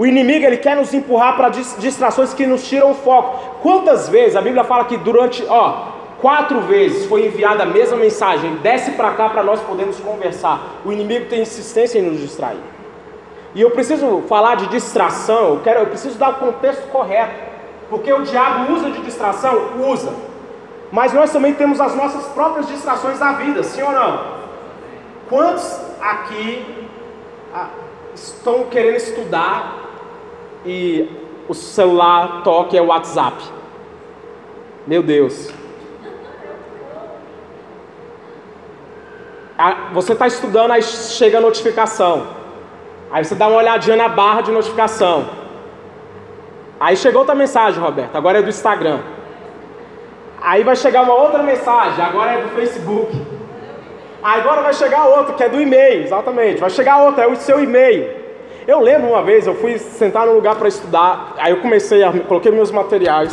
O 0.00 0.06
inimigo 0.06 0.46
ele 0.46 0.56
quer 0.56 0.76
nos 0.76 0.94
empurrar 0.94 1.36
para 1.36 1.50
distrações 1.50 2.32
que 2.32 2.46
nos 2.46 2.66
tiram 2.66 2.92
o 2.92 2.94
foco. 2.94 3.58
Quantas 3.60 4.08
vezes 4.08 4.34
a 4.34 4.40
Bíblia 4.40 4.64
fala 4.64 4.86
que 4.86 4.96
durante, 4.96 5.44
ó, 5.46 5.88
quatro 6.22 6.62
vezes 6.62 7.04
foi 7.04 7.26
enviada 7.26 7.64
a 7.64 7.66
mesma 7.66 7.98
mensagem, 7.98 8.54
desce 8.62 8.92
para 8.92 9.10
cá 9.10 9.28
para 9.28 9.42
nós 9.42 9.60
podermos 9.60 10.00
conversar. 10.00 10.80
O 10.86 10.90
inimigo 10.90 11.26
tem 11.26 11.42
insistência 11.42 11.98
em 11.98 12.02
nos 12.02 12.18
distrair. 12.18 12.62
E 13.54 13.60
eu 13.60 13.72
preciso 13.72 14.22
falar 14.26 14.54
de 14.54 14.68
distração, 14.68 15.50
eu, 15.50 15.60
quero, 15.62 15.80
eu 15.80 15.86
preciso 15.88 16.16
dar 16.16 16.30
o 16.30 16.34
contexto 16.36 16.88
correto. 16.90 17.34
Porque 17.90 18.10
o 18.10 18.22
diabo 18.22 18.72
usa 18.72 18.90
de 18.90 19.02
distração? 19.02 19.54
Usa. 19.86 20.14
Mas 20.90 21.12
nós 21.12 21.30
também 21.30 21.52
temos 21.52 21.78
as 21.78 21.94
nossas 21.94 22.24
próprias 22.28 22.66
distrações 22.68 23.18
da 23.18 23.32
vida, 23.32 23.62
sim 23.62 23.82
ou 23.82 23.92
não? 23.92 24.24
Quantos 25.28 25.78
aqui 26.00 26.88
ah, 27.54 27.68
estão 28.14 28.64
querendo 28.64 28.96
estudar 28.96 29.89
e 30.64 31.08
o 31.48 31.54
celular 31.54 32.42
toca 32.42 32.76
é 32.76 32.80
o 32.80 32.86
WhatsApp. 32.86 33.42
Meu 34.86 35.02
Deus. 35.02 35.52
Você 39.92 40.12
está 40.12 40.26
estudando, 40.26 40.70
aí 40.70 40.82
chega 40.82 41.38
a 41.38 41.40
notificação. 41.40 42.26
Aí 43.10 43.24
você 43.24 43.34
dá 43.34 43.46
uma 43.48 43.58
olhadinha 43.58 43.96
na 43.96 44.08
barra 44.08 44.40
de 44.40 44.50
notificação. 44.50 45.28
Aí 46.78 46.96
chegou 46.96 47.20
outra 47.20 47.34
mensagem, 47.34 47.80
Roberto. 47.80 48.16
Agora 48.16 48.38
é 48.38 48.42
do 48.42 48.48
Instagram. 48.48 49.00
Aí 50.40 50.64
vai 50.64 50.76
chegar 50.76 51.02
uma 51.02 51.14
outra 51.14 51.42
mensagem. 51.42 52.02
Agora 52.02 52.32
é 52.32 52.42
do 52.42 52.48
Facebook. 52.50 53.26
Agora 54.22 54.62
vai 54.62 54.72
chegar 54.72 55.06
outra, 55.06 55.34
que 55.34 55.42
é 55.42 55.48
do 55.48 55.60
e-mail. 55.60 56.04
Exatamente. 56.04 56.60
Vai 56.60 56.70
chegar 56.70 57.02
outra, 57.02 57.24
é 57.24 57.26
o 57.26 57.36
seu 57.36 57.62
e-mail. 57.62 58.19
Eu 58.66 58.80
lembro 58.80 59.08
uma 59.08 59.22
vez, 59.22 59.46
eu 59.46 59.54
fui 59.54 59.78
sentar 59.78 60.26
num 60.26 60.34
lugar 60.34 60.54
para 60.56 60.68
estudar, 60.68 61.34
aí 61.38 61.52
eu 61.52 61.60
comecei 61.60 62.02
a 62.02 62.12
coloquei 62.12 62.52
meus 62.52 62.70
materiais, 62.70 63.32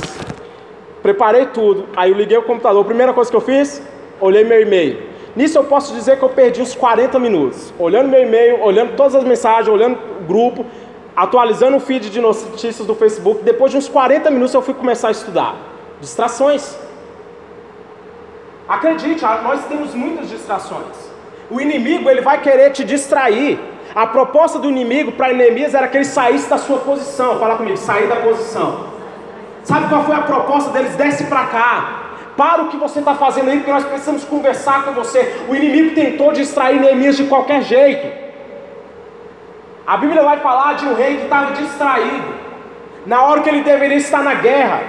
preparei 1.03 1.47
tudo, 1.47 1.85
aí 1.95 2.11
eu 2.11 2.17
liguei 2.17 2.37
o 2.37 2.43
computador. 2.43 2.81
A 2.81 2.85
primeira 2.85 3.13
coisa 3.13 3.29
que 3.29 3.35
eu 3.35 3.41
fiz, 3.41 3.81
olhei 4.21 4.43
meu 4.45 4.61
e-mail. 4.61 5.03
Nisso 5.35 5.57
eu 5.57 5.65
posso 5.65 5.93
dizer 5.93 6.17
que 6.17 6.23
eu 6.23 6.29
perdi 6.29 6.61
uns 6.61 6.73
40 6.73 7.19
minutos, 7.19 7.73
olhando 7.77 8.09
meu 8.09 8.23
e-mail, 8.23 8.61
olhando 8.61 8.95
todas 8.95 9.15
as 9.15 9.23
mensagens, 9.23 9.67
olhando 9.67 9.99
o 10.21 10.23
grupo, 10.23 10.65
atualizando 11.15 11.77
o 11.77 11.79
feed 11.79 12.09
de 12.09 12.21
notícias 12.21 12.87
do 12.87 12.95
Facebook. 12.95 13.43
Depois 13.43 13.71
de 13.71 13.77
uns 13.77 13.89
40 13.89 14.31
minutos 14.31 14.53
eu 14.53 14.61
fui 14.61 14.73
começar 14.73 15.09
a 15.09 15.11
estudar. 15.11 15.55
Distrações. 15.99 16.77
Acredite, 18.67 19.23
nós 19.43 19.65
temos 19.65 19.93
muitas 19.93 20.29
distrações. 20.29 20.95
O 21.51 21.59
inimigo 21.59 22.09
ele 22.09 22.21
vai 22.21 22.41
querer 22.41 22.71
te 22.71 22.83
distrair. 22.83 23.59
A 23.97 24.05
proposta 24.05 24.59
do 24.59 24.69
inimigo 24.69 25.13
para 25.13 25.33
Neemias 25.33 25.73
era 25.73 25.87
que 25.87 25.97
ele 25.97 26.05
saísse 26.05 26.47
da 26.47 26.59
sua 26.59 26.77
posição. 26.77 27.39
Fala 27.39 27.55
comigo, 27.57 27.75
sair 27.77 28.07
da 28.07 28.17
posição. 28.17 28.85
Sabe 29.63 29.89
qual 29.89 30.03
foi 30.03 30.15
a 30.15 30.21
proposta 30.21 30.69
deles? 30.69 30.95
Desce 30.95 31.23
para 31.23 31.47
cá. 31.47 32.03
Para 32.37 32.61
o 32.61 32.67
que 32.67 32.77
você 32.77 32.99
está 32.99 33.15
fazendo 33.15 33.49
aí, 33.49 33.57
porque 33.57 33.71
nós 33.71 33.83
precisamos 33.85 34.23
conversar 34.23 34.85
com 34.85 34.91
você. 34.91 35.41
O 35.49 35.55
inimigo 35.55 35.95
tentou 35.95 36.31
distrair 36.31 36.79
Neemias 36.79 37.17
de 37.17 37.23
qualquer 37.23 37.63
jeito. 37.63 38.07
A 39.87 39.97
Bíblia 39.97 40.21
vai 40.21 40.37
falar 40.41 40.73
de 40.73 40.85
um 40.85 40.93
rei 40.93 41.17
que 41.17 41.23
estava 41.23 41.53
distraído. 41.53 42.35
na 43.03 43.23
hora 43.23 43.41
que 43.41 43.49
ele 43.49 43.63
deveria 43.63 43.97
estar 43.97 44.21
na 44.21 44.35
guerra. 44.35 44.83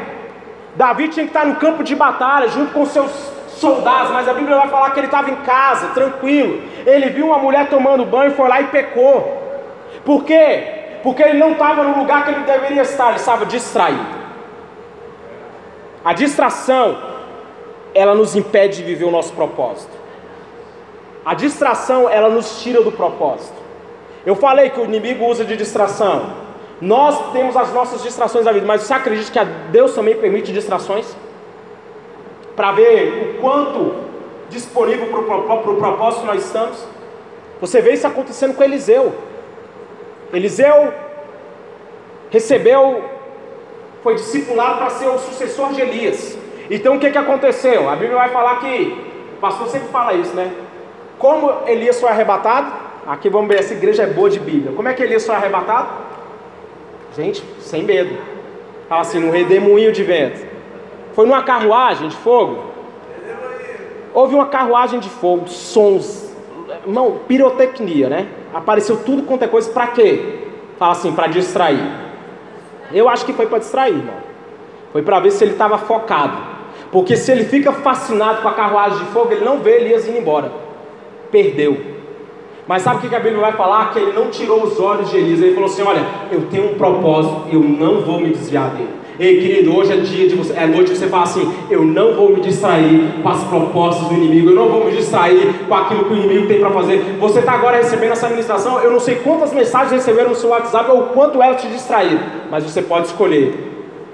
Davi 0.76 1.08
tinha 1.08 1.24
que 1.24 1.30
estar 1.30 1.46
no 1.46 1.56
campo 1.56 1.82
de 1.82 1.94
batalha, 1.96 2.48
junto 2.48 2.74
com 2.74 2.84
seus 2.84 3.27
soldados, 3.58 4.12
mas 4.12 4.28
a 4.28 4.34
Bíblia 4.34 4.56
vai 4.56 4.68
falar 4.68 4.90
que 4.90 5.00
ele 5.00 5.06
estava 5.06 5.30
em 5.30 5.36
casa, 5.36 5.88
tranquilo. 5.88 6.62
Ele 6.86 7.10
viu 7.10 7.26
uma 7.26 7.38
mulher 7.38 7.68
tomando 7.68 8.04
banho, 8.04 8.32
foi 8.32 8.48
lá 8.48 8.60
e 8.60 8.68
pecou. 8.68 9.42
Por 10.04 10.24
quê? 10.24 11.00
Porque 11.02 11.22
ele 11.22 11.38
não 11.38 11.52
estava 11.52 11.82
no 11.82 11.98
lugar 11.98 12.24
que 12.24 12.30
ele 12.30 12.44
deveria 12.44 12.82
estar, 12.82 13.08
ele 13.08 13.16
estava 13.16 13.46
distraído. 13.46 14.18
A 16.04 16.12
distração, 16.12 16.96
ela 17.94 18.14
nos 18.14 18.34
impede 18.34 18.78
de 18.78 18.82
viver 18.82 19.04
o 19.04 19.10
nosso 19.10 19.32
propósito. 19.32 19.92
A 21.24 21.34
distração, 21.34 22.08
ela 22.08 22.28
nos 22.28 22.62
tira 22.62 22.82
do 22.82 22.92
propósito. 22.92 23.58
Eu 24.24 24.34
falei 24.34 24.70
que 24.70 24.80
o 24.80 24.84
inimigo 24.84 25.26
usa 25.26 25.44
de 25.44 25.56
distração. 25.56 26.48
Nós 26.80 27.32
temos 27.32 27.56
as 27.56 27.72
nossas 27.72 28.02
distrações 28.02 28.44
da 28.44 28.52
vida, 28.52 28.66
mas 28.66 28.82
você 28.82 28.94
acredita 28.94 29.30
que 29.30 29.52
Deus 29.70 29.94
também 29.94 30.16
permite 30.16 30.52
distrações? 30.52 31.14
Para 32.58 32.72
ver 32.72 33.36
o 33.36 33.40
quanto 33.40 33.94
disponível 34.50 35.06
para 35.06 35.20
o 35.20 35.76
propósito 35.76 36.26
nós 36.26 36.44
estamos? 36.44 36.84
Você 37.60 37.80
vê 37.80 37.92
isso 37.92 38.04
acontecendo 38.04 38.56
com 38.56 38.64
Eliseu. 38.64 39.14
Eliseu 40.32 40.92
recebeu, 42.30 43.04
foi 44.02 44.16
discipulado 44.16 44.78
para 44.78 44.90
ser 44.90 45.06
o 45.06 45.20
sucessor 45.20 45.72
de 45.72 45.82
Elias. 45.82 46.36
Então 46.68 46.96
o 46.96 46.98
que, 46.98 47.12
que 47.12 47.16
aconteceu? 47.16 47.88
A 47.88 47.94
Bíblia 47.94 48.16
vai 48.16 48.30
falar 48.30 48.58
que, 48.58 49.06
o 49.36 49.40
pastor 49.40 49.68
sempre 49.68 49.86
fala 49.90 50.14
isso, 50.14 50.34
né? 50.34 50.52
Como 51.16 51.62
Elias 51.64 52.00
foi 52.00 52.10
arrebatado, 52.10 52.72
aqui 53.06 53.28
vamos 53.28 53.46
ver, 53.46 53.60
essa 53.60 53.72
igreja 53.72 54.02
é 54.02 54.06
boa 54.08 54.28
de 54.28 54.40
Bíblia. 54.40 54.72
Como 54.74 54.88
é 54.88 54.94
que 54.94 55.02
Elias 55.04 55.24
foi 55.24 55.36
arrebatado? 55.36 55.90
Gente, 57.14 57.40
sem 57.60 57.84
medo. 57.84 58.18
Fala 58.88 59.02
assim, 59.02 59.20
num 59.20 59.30
redemoinho 59.30 59.92
de 59.92 60.02
vento. 60.02 60.47
Foi 61.18 61.26
numa 61.26 61.42
carruagem 61.42 62.06
de 62.06 62.14
fogo. 62.14 62.62
Houve 64.14 64.36
uma 64.36 64.46
carruagem 64.46 65.00
de 65.00 65.08
fogo, 65.08 65.48
sons, 65.48 66.32
irmão, 66.86 67.22
pirotecnia, 67.26 68.08
né? 68.08 68.28
Apareceu 68.54 68.98
tudo 68.98 69.24
quanto 69.24 69.42
é 69.42 69.48
coisa, 69.48 69.68
para 69.68 69.88
quê? 69.88 70.44
Fala 70.78 70.92
assim, 70.92 71.10
para 71.10 71.26
distrair. 71.26 71.82
Eu 72.92 73.08
acho 73.08 73.26
que 73.26 73.32
foi 73.32 73.46
para 73.46 73.58
distrair, 73.58 73.96
irmão. 73.96 74.14
Foi 74.92 75.02
para 75.02 75.18
ver 75.18 75.32
se 75.32 75.42
ele 75.42 75.54
estava 75.54 75.76
focado. 75.76 76.38
Porque 76.92 77.16
se 77.16 77.32
ele 77.32 77.46
fica 77.46 77.72
fascinado 77.72 78.40
com 78.40 78.46
a 78.46 78.52
carruagem 78.52 78.98
de 78.98 79.06
fogo, 79.06 79.32
ele 79.32 79.44
não 79.44 79.58
vê 79.58 79.80
Elias 79.80 80.06
indo 80.06 80.18
embora. 80.18 80.52
Perdeu. 81.32 81.78
Mas 82.68 82.82
sabe 82.82 83.04
o 83.04 83.10
que 83.10 83.16
a 83.16 83.18
Bíblia 83.18 83.40
vai 83.40 83.54
falar? 83.54 83.92
Que 83.92 83.98
ele 83.98 84.12
não 84.12 84.30
tirou 84.30 84.62
os 84.62 84.78
olhos 84.78 85.10
de 85.10 85.16
Elias. 85.16 85.40
Ele 85.40 85.54
falou 85.54 85.68
assim: 85.68 85.82
Olha, 85.82 86.06
eu 86.30 86.42
tenho 86.42 86.70
um 86.70 86.74
propósito, 86.78 87.46
eu 87.50 87.58
não 87.58 88.02
vou 88.02 88.20
me 88.20 88.30
desviar 88.30 88.70
dele. 88.70 89.07
Ei, 89.18 89.40
querido, 89.40 89.76
hoje 89.76 89.92
é 89.92 89.96
dia 89.96 90.28
de 90.28 90.36
você, 90.36 90.52
é 90.52 90.64
noite 90.64 90.92
que 90.92 90.96
você 90.96 91.08
fala 91.08 91.24
assim: 91.24 91.52
Eu 91.68 91.84
não 91.84 92.14
vou 92.14 92.36
me 92.36 92.40
distrair 92.40 93.20
com 93.20 93.28
as 93.28 93.42
propostas 93.44 94.06
do 94.06 94.14
inimigo, 94.14 94.50
eu 94.50 94.54
não 94.54 94.68
vou 94.68 94.84
me 94.84 94.92
distrair 94.92 95.54
com 95.66 95.74
aquilo 95.74 96.04
que 96.04 96.12
o 96.12 96.16
inimigo 96.16 96.46
tem 96.46 96.60
para 96.60 96.70
fazer. 96.70 97.16
Você 97.18 97.40
está 97.40 97.52
agora 97.52 97.78
recebendo 97.78 98.12
essa 98.12 98.28
ministração, 98.28 98.78
eu 98.78 98.92
não 98.92 99.00
sei 99.00 99.16
quantas 99.16 99.52
mensagens 99.52 99.90
receberam 99.90 100.30
no 100.30 100.36
seu 100.36 100.50
WhatsApp 100.50 100.88
ou 100.92 101.02
quanto 101.08 101.42
ela 101.42 101.56
te 101.56 101.66
distraíram, 101.66 102.20
mas 102.48 102.62
você 102.62 102.80
pode 102.80 103.06
escolher 103.06 103.66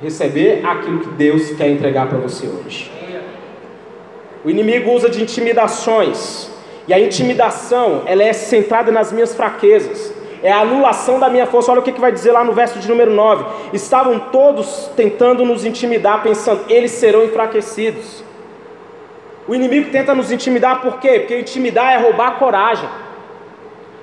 receber 0.02 0.64
aquilo 0.64 1.00
que 1.00 1.08
Deus 1.10 1.50
quer 1.50 1.68
entregar 1.68 2.08
para 2.08 2.18
você 2.18 2.46
hoje. 2.46 2.90
O 4.42 4.48
inimigo 4.48 4.90
usa 4.90 5.10
de 5.10 5.22
intimidações 5.22 6.50
e 6.88 6.94
a 6.94 7.00
intimidação, 7.00 8.02
ela 8.06 8.22
é 8.22 8.32
centrada 8.32 8.90
nas 8.90 9.12
minhas 9.12 9.34
fraquezas. 9.34 10.13
É 10.44 10.52
a 10.52 10.60
anulação 10.60 11.18
da 11.18 11.30
minha 11.30 11.46
força. 11.46 11.72
Olha 11.72 11.80
o 11.80 11.82
que, 11.82 11.90
que 11.90 12.00
vai 12.00 12.12
dizer 12.12 12.30
lá 12.30 12.44
no 12.44 12.52
verso 12.52 12.78
de 12.78 12.86
número 12.86 13.10
9. 13.10 13.46
Estavam 13.72 14.18
todos 14.20 14.90
tentando 14.94 15.42
nos 15.42 15.64
intimidar, 15.64 16.22
pensando, 16.22 16.66
eles 16.68 16.90
serão 16.90 17.24
enfraquecidos. 17.24 18.22
O 19.48 19.54
inimigo 19.54 19.90
tenta 19.90 20.14
nos 20.14 20.30
intimidar 20.30 20.82
por 20.82 20.98
quê? 20.98 21.20
Porque 21.20 21.38
intimidar 21.38 21.94
é 21.94 21.96
roubar 21.96 22.28
a 22.28 22.32
coragem. 22.32 22.86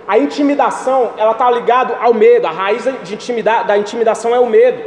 A 0.07 0.17
intimidação, 0.17 1.11
ela 1.15 1.33
está 1.33 1.49
ligada 1.51 1.95
ao 2.01 2.11
medo. 2.11 2.47
A 2.47 2.51
raiz 2.51 2.85
de 3.03 3.13
intimidar, 3.13 3.67
da 3.67 3.77
intimidação 3.77 4.33
é 4.33 4.39
o 4.39 4.47
medo. 4.47 4.83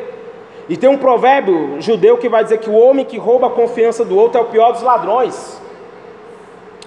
E 0.68 0.76
tem 0.76 0.90
um 0.90 0.98
provérbio 0.98 1.80
judeu 1.80 2.18
que 2.18 2.28
vai 2.28 2.42
dizer 2.42 2.58
que 2.58 2.68
o 2.68 2.74
homem 2.74 3.04
que 3.04 3.16
rouba 3.16 3.46
a 3.46 3.50
confiança 3.50 4.04
do 4.04 4.18
outro 4.18 4.40
é 4.40 4.42
o 4.42 4.46
pior 4.46 4.72
dos 4.72 4.82
ladrões. 4.82 5.60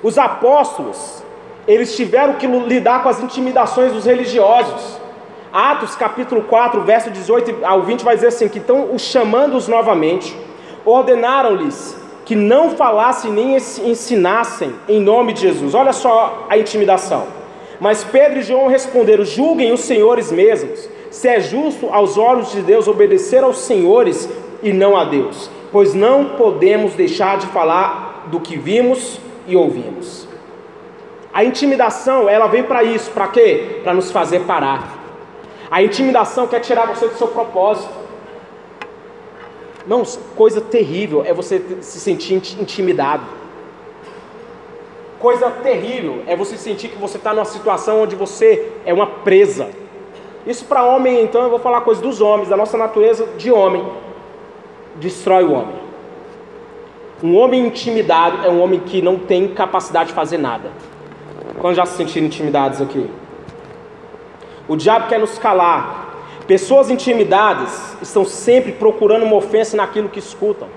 Os 0.03 0.17
apóstolos, 0.17 1.23
eles 1.67 1.95
tiveram 1.95 2.35
que 2.35 2.47
lidar 2.47 3.03
com 3.03 3.09
as 3.09 3.21
intimidações 3.21 3.91
dos 3.91 4.05
religiosos. 4.05 4.99
Atos 5.51 5.95
capítulo 5.95 6.43
4, 6.43 6.81
verso 6.81 7.09
18 7.09 7.65
ao 7.65 7.81
20 7.81 8.03
vai 8.03 8.15
dizer 8.15 8.27
assim: 8.27 8.47
que 8.47 8.59
estão 8.59 8.93
os 8.93 9.01
chamando-os 9.01 9.67
novamente, 9.67 10.35
ordenaram-lhes 10.85 11.95
que 12.25 12.35
não 12.35 12.71
falassem 12.71 13.31
nem 13.31 13.55
ensinassem 13.55 14.73
em 14.87 14.99
nome 14.99 15.33
de 15.33 15.41
Jesus. 15.41 15.73
Olha 15.73 15.93
só 15.93 16.45
a 16.49 16.57
intimidação. 16.57 17.27
Mas 17.79 18.03
Pedro 18.03 18.39
e 18.39 18.43
João 18.43 18.67
responderam: 18.67 19.23
julguem 19.23 19.71
os 19.71 19.81
senhores 19.81 20.31
mesmos, 20.31 20.89
se 21.09 21.27
é 21.27 21.39
justo 21.39 21.89
aos 21.91 22.17
olhos 22.17 22.51
de 22.51 22.61
Deus 22.61 22.87
obedecer 22.87 23.43
aos 23.43 23.59
senhores 23.59 24.29
e 24.61 24.73
não 24.73 24.97
a 24.97 25.05
Deus, 25.05 25.49
pois 25.71 25.93
não 25.93 26.25
podemos 26.37 26.93
deixar 26.93 27.37
de 27.37 27.47
falar 27.47 28.27
do 28.27 28.39
que 28.39 28.57
vimos 28.57 29.19
e 29.47 29.55
ouvimos. 29.55 30.26
A 31.37 31.43
intimidação, 31.43 32.27
ela 32.27 32.47
vem 32.47 32.63
para 32.63 32.83
isso, 32.83 33.11
para 33.11 33.27
quê? 33.27 33.81
Para 33.83 33.93
nos 33.93 34.09
fazer 34.09 34.39
parar. 34.39 34.97
A 35.69 35.83
intimidação 35.83 36.47
quer 36.47 36.61
tirar 36.61 36.87
você 36.87 37.07
do 37.07 37.15
seu 37.15 37.27
propósito. 37.27 37.93
Não, 39.85 40.01
coisa 40.35 40.59
terrível 40.59 41.21
é 41.23 41.31
você 41.35 41.61
se 41.81 41.99
sentir 41.99 42.33
intimidado. 42.59 43.21
Coisa 45.19 45.51
terrível 45.51 46.23
é 46.25 46.35
você 46.35 46.57
sentir 46.57 46.87
que 46.87 46.97
você 46.97 47.17
está 47.17 47.35
numa 47.35 47.45
situação 47.45 48.01
onde 48.01 48.15
você 48.15 48.71
é 48.83 48.91
uma 48.91 49.05
presa. 49.05 49.69
Isso 50.43 50.65
para 50.65 50.85
homem, 50.85 51.21
então, 51.21 51.43
eu 51.43 51.51
vou 51.51 51.59
falar 51.59 51.81
coisa 51.81 52.01
dos 52.01 52.19
homens, 52.19 52.49
da 52.49 52.57
nossa 52.57 52.79
natureza 52.79 53.27
de 53.37 53.51
homem. 53.51 53.87
Destrói 54.95 55.43
o 55.43 55.51
homem. 55.51 55.75
Um 57.21 57.37
homem 57.37 57.67
intimidado 57.67 58.43
é 58.43 58.49
um 58.49 58.59
homem 58.59 58.79
que 58.79 59.03
não 59.03 59.19
tem 59.19 59.49
capacidade 59.49 60.09
de 60.09 60.15
fazer 60.15 60.39
nada. 60.39 60.71
Quando 61.59 61.75
já 61.75 61.85
se 61.85 61.97
sentiram 61.97 62.27
intimidados 62.27 62.81
aqui? 62.81 63.09
O 64.67 64.75
diabo 64.75 65.07
quer 65.07 65.19
nos 65.19 65.37
calar. 65.39 66.05
Pessoas 66.45 66.89
intimidadas 66.89 67.97
estão 68.01 68.23
sempre 68.25 68.71
procurando 68.71 69.23
uma 69.23 69.35
ofensa 69.35 69.75
naquilo 69.75 70.07
que 70.07 70.19
escutam. 70.19 70.67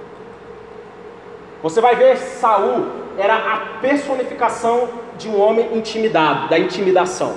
Você 1.62 1.80
vai 1.80 1.94
ver 1.94 2.16
Saul 2.16 2.86
era 3.18 3.36
a 3.36 3.56
personificação 3.80 4.88
de 5.18 5.28
um 5.28 5.38
homem 5.38 5.76
intimidado, 5.76 6.48
da 6.48 6.58
intimidação. 6.58 7.34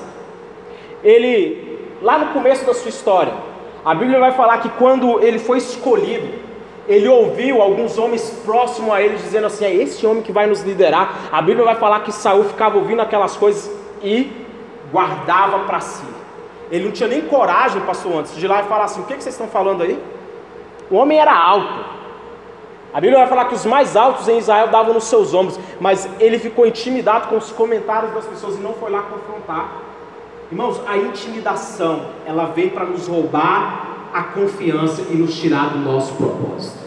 Ele, 1.04 1.80
lá 2.02 2.18
no 2.18 2.28
começo 2.28 2.66
da 2.66 2.74
sua 2.74 2.90
história, 2.90 3.34
a 3.84 3.94
Bíblia 3.94 4.20
vai 4.20 4.32
falar 4.32 4.60
que 4.60 4.70
quando 4.70 5.22
ele 5.22 5.38
foi 5.38 5.58
escolhido, 5.58 6.43
ele 6.88 7.08
ouviu 7.08 7.62
alguns 7.62 7.98
homens 7.98 8.30
próximos 8.46 8.92
a 8.92 9.02
ele 9.02 9.16
dizendo 9.16 9.48
assim: 9.48 9.66
é 9.66 9.74
esse 9.74 10.06
homem 10.06 10.22
que 10.22 10.32
vai 10.32 10.48
nos 10.48 10.62
liderar. 10.62 11.30
A 11.32 11.42
Bíblia 11.42 11.64
vai 11.66 11.76
falar 11.76 12.02
que 12.02 12.12
Saul 12.12 12.44
ficava 12.46 12.78
ouvindo 12.78 13.02
aquelas 13.02 13.38
coisas 13.38 13.72
e 14.02 14.32
guardava 14.92 15.60
para 15.60 15.80
si. 15.80 16.06
Ele 16.70 16.86
não 16.86 16.92
tinha 16.92 17.08
nem 17.08 17.22
coragem, 17.22 17.82
pastor, 17.84 18.20
antes 18.20 18.36
de 18.36 18.46
ir 18.46 18.48
lá 18.48 18.62
e 18.62 18.66
falar 18.66 18.86
assim: 18.86 19.02
o 19.02 19.06
que, 19.06 19.16
que 19.16 19.24
vocês 19.24 19.34
estão 19.34 19.48
falando 19.48 19.84
aí? 19.84 19.98
O 20.90 20.96
homem 20.96 21.18
era 21.18 21.34
alto. 21.34 21.94
A 22.94 23.02
Bíblia 23.02 23.20
vai 23.20 23.28
falar 23.28 23.46
que 23.46 23.56
os 23.56 23.66
mais 23.66 23.96
altos 23.96 24.28
em 24.28 24.38
Israel 24.38 24.68
davam 24.68 24.94
nos 24.94 25.06
seus 25.06 25.34
ombros, 25.34 25.60
mas 25.80 26.08
ele 26.20 26.38
ficou 26.38 26.68
intimidado 26.68 27.28
com 27.28 27.38
os 27.38 27.52
comentários 27.52 28.14
das 28.14 28.26
pessoas 28.26 28.56
e 28.56 28.60
não 28.60 28.74
foi 28.74 28.92
lá 28.92 29.02
confrontar. 29.02 29.82
Irmãos, 30.52 30.80
a 30.86 30.96
intimidação, 30.96 32.06
ela 32.28 32.46
vem 32.46 32.70
para 32.70 32.86
nos 32.86 33.08
roubar 33.08 33.93
a 34.14 34.24
confiança 34.24 35.04
e 35.10 35.16
nos 35.16 35.36
tirar 35.36 35.72
do 35.72 35.80
nosso 35.80 36.14
propósito. 36.14 36.84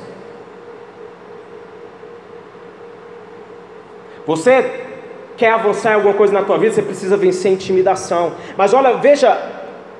Você 4.26 4.84
quer 5.36 5.52
avançar 5.52 5.92
em 5.92 5.94
alguma 5.94 6.14
coisa 6.14 6.32
na 6.32 6.42
tua 6.42 6.58
vida, 6.58 6.74
você 6.74 6.82
precisa 6.82 7.16
vencer 7.16 7.50
a 7.50 7.54
intimidação. 7.54 8.32
Mas 8.56 8.72
olha, 8.72 8.94
veja 8.94 9.36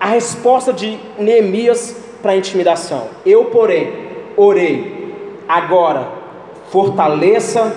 a 0.01 0.07
resposta 0.07 0.73
de 0.73 0.99
Neemias 1.19 1.97
para 2.23 2.33
a 2.33 2.37
intimidação. 2.37 3.09
Eu, 3.25 3.47
porém, 3.47 3.93
orei, 4.37 5.15
agora 5.49 6.09
fortaleça 6.71 7.75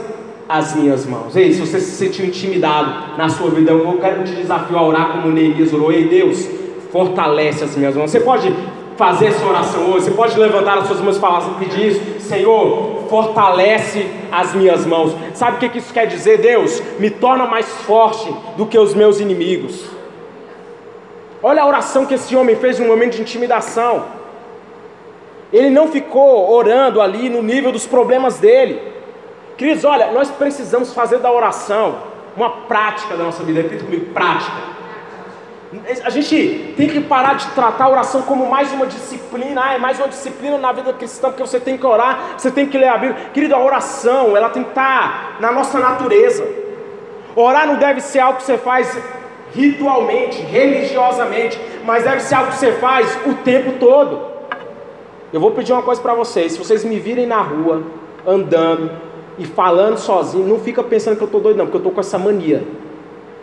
as 0.48 0.76
minhas 0.76 1.06
mãos. 1.06 1.36
Ei, 1.36 1.54
se 1.54 1.60
você 1.60 1.80
se 1.80 1.92
sentiu 1.92 2.26
intimidado 2.26 3.18
na 3.18 3.30
sua 3.30 3.52
vida, 3.52 3.72
eu 3.72 3.98
quero 4.00 4.24
te 4.24 4.32
desafiar 4.32 4.80
a 4.80 4.84
orar 4.84 5.12
como 5.12 5.32
Neemias 5.32 5.72
orou. 5.72 5.92
Ei, 5.92 6.06
Deus, 6.06 6.48
fortalece 6.92 7.64
as 7.64 7.76
minhas 7.76 7.96
mãos. 7.96 8.10
Você 8.10 8.20
pode 8.20 8.52
fazer 9.00 9.28
essa 9.28 9.46
oração 9.46 9.90
hoje. 9.92 10.06
Você 10.06 10.12
pode 10.12 10.38
levantar 10.38 10.78
as 10.78 10.88
suas 10.88 11.00
mãos 11.00 11.16
e 11.16 11.20
falar 11.22 11.42
pedir 11.58 11.88
isso. 11.88 12.20
Senhor, 12.20 13.06
fortalece 13.10 14.06
as 14.30 14.54
minhas 14.54 14.86
mãos. 14.86 15.16
Sabe 15.34 15.66
o 15.66 15.70
que 15.70 15.78
isso 15.78 15.94
quer 15.94 16.06
dizer, 16.06 16.40
Deus? 16.40 16.84
Me 17.00 17.10
torna 17.10 17.46
mais 17.46 17.66
forte 17.84 18.30
do 18.58 18.66
que 18.66 18.78
os 18.78 18.94
meus 18.94 19.22
inimigos. 19.22 19.86
Olha 21.42 21.64
a 21.64 21.66
oração 21.66 22.06
que 22.06 22.16
esse 22.16 22.36
homem 22.36 22.58
fez 22.58 22.78
no 22.78 22.86
momento 22.86 23.16
de 23.16 23.22
intimidação. 23.22 24.04
Ele 25.54 25.70
não 25.70 25.88
ficou 25.88 26.52
orando 26.52 27.00
ali 27.00 27.30
no 27.30 27.42
nível 27.42 27.72
dos 27.72 27.88
problemas 27.88 28.38
dele. 28.38 28.82
Queridos, 29.58 29.86
olha, 29.86 30.12
nós 30.12 30.30
precisamos 30.30 30.94
fazer 30.94 31.20
da 31.20 31.32
oração 31.32 32.00
uma 32.36 32.50
prática 32.50 33.16
da 33.16 33.24
nossa 33.24 33.44
vida. 33.44 33.62
Repita 33.62 33.86
comigo, 33.86 34.08
prática. 34.14 34.79
A 36.04 36.10
gente 36.10 36.74
tem 36.76 36.90
que 36.90 37.00
parar 37.00 37.36
de 37.36 37.48
tratar 37.50 37.86
a 37.86 37.90
oração 37.90 38.24
como 38.24 38.50
mais 38.50 38.72
uma 38.74 38.88
disciplina, 38.88 39.62
ah, 39.64 39.74
é 39.76 39.78
mais 39.78 40.00
uma 40.00 40.08
disciplina 40.08 40.58
na 40.58 40.72
vida 40.72 40.92
cristã, 40.94 41.30
porque 41.30 41.44
você 41.44 41.60
tem 41.60 41.78
que 41.78 41.86
orar, 41.86 42.34
você 42.38 42.50
tem 42.50 42.66
que 42.68 42.76
ler 42.76 42.88
a 42.88 42.98
Bíblia. 42.98 43.30
Querido, 43.32 43.54
a 43.54 43.64
oração, 43.64 44.36
ela 44.36 44.50
tem 44.50 44.64
que 44.64 44.70
estar 44.70 45.38
na 45.40 45.52
nossa 45.52 45.80
natureza. 45.80 46.44
Orar 47.36 47.68
não 47.68 47.76
deve 47.76 48.02
ser 48.02 48.18
algo 48.20 48.38
que 48.38 48.46
você 48.46 48.58
faz 48.58 48.98
ritualmente, 49.54 50.42
religiosamente, 50.42 51.60
mas 51.86 52.04
deve 52.04 52.22
ser 52.22 52.34
algo 52.34 52.50
que 52.52 52.58
você 52.58 52.72
faz 52.74 53.20
o 53.28 53.36
tempo 53.36 53.74
todo. 53.74 54.22
Eu 55.32 55.40
vou 55.40 55.52
pedir 55.52 55.72
uma 55.72 55.84
coisa 55.84 56.02
para 56.02 56.16
vocês: 56.16 56.54
se 56.54 56.58
vocês 56.58 56.84
me 56.84 57.00
virem 57.00 57.28
na 57.28 57.42
rua, 57.42 57.84
andando 58.26 58.90
e 59.38 59.46
falando 59.46 60.00
sozinho, 60.00 60.48
não 60.48 60.60
fica 60.60 60.82
pensando 60.82 61.16
que 61.16 61.22
eu 61.22 61.28
estou 61.28 61.40
doido, 61.40 61.58
não, 61.58 61.66
porque 61.66 61.78
eu 61.78 61.82
estou 61.82 61.94
com 61.94 62.00
essa 62.00 62.18
mania. 62.18 62.64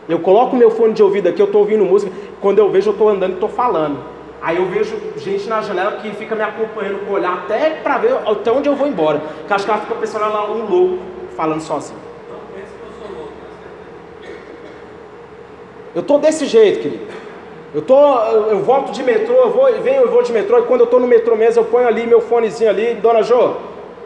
Eu 0.09 0.21
coloco 0.21 0.55
meu 0.55 0.71
fone 0.71 0.93
de 0.93 1.03
ouvido 1.03 1.29
aqui, 1.29 1.41
eu 1.41 1.47
estou 1.47 1.63
ouvindo 1.63 1.85
música, 1.85 2.13
quando 2.41 2.59
eu 2.59 2.71
vejo, 2.71 2.91
eu 2.91 2.93
estou 2.93 3.09
andando 3.09 3.33
e 3.33 3.35
estou 3.35 3.49
falando. 3.49 3.99
Aí 4.41 4.59
eu 4.59 4.67
vejo 4.67 4.97
gente 5.17 5.49
na 5.49 5.61
janela 5.61 5.93
que 5.93 6.11
fica 6.11 6.35
me 6.35 6.43
acompanhando 6.43 7.05
com 7.05 7.13
o 7.13 7.15
olhar 7.15 7.35
até 7.35 7.71
para 7.71 7.99
ver 7.99 8.15
até 8.25 8.53
onde 8.53 8.69
eu 8.69 8.77
vou 8.77 8.87
embora. 8.87 9.21
Que 9.47 9.53
acho 9.53 9.65
que 9.65 9.71
ela 9.71 9.81
fica 9.81 9.95
pensando 9.97 10.23
lá 10.23 10.49
um 10.49 10.69
louco 10.69 10.99
falando 11.37 11.61
sozinho. 11.61 11.99
Eu 15.95 16.03
estou 16.03 16.19
desse 16.19 16.47
jeito, 16.47 16.81
querido. 16.81 17.07
Eu, 17.75 17.83
tô, 17.83 18.19
eu 18.51 18.61
volto 18.61 18.93
de 18.93 19.03
metrô, 19.03 19.35
eu 19.35 19.51
vou, 19.51 19.73
venho, 19.83 20.03
eu 20.03 20.11
vou 20.11 20.23
de 20.23 20.33
metrô, 20.33 20.59
e 20.59 20.63
quando 20.63 20.81
eu 20.81 20.85
estou 20.85 21.01
no 21.01 21.07
metrô 21.07 21.35
mesmo, 21.35 21.61
eu 21.61 21.65
ponho 21.67 21.87
ali 21.87 22.07
meu 22.07 22.21
fonezinho 22.21 22.71
ali, 22.71 22.95
dona 22.95 23.23
Jo, 23.23 23.57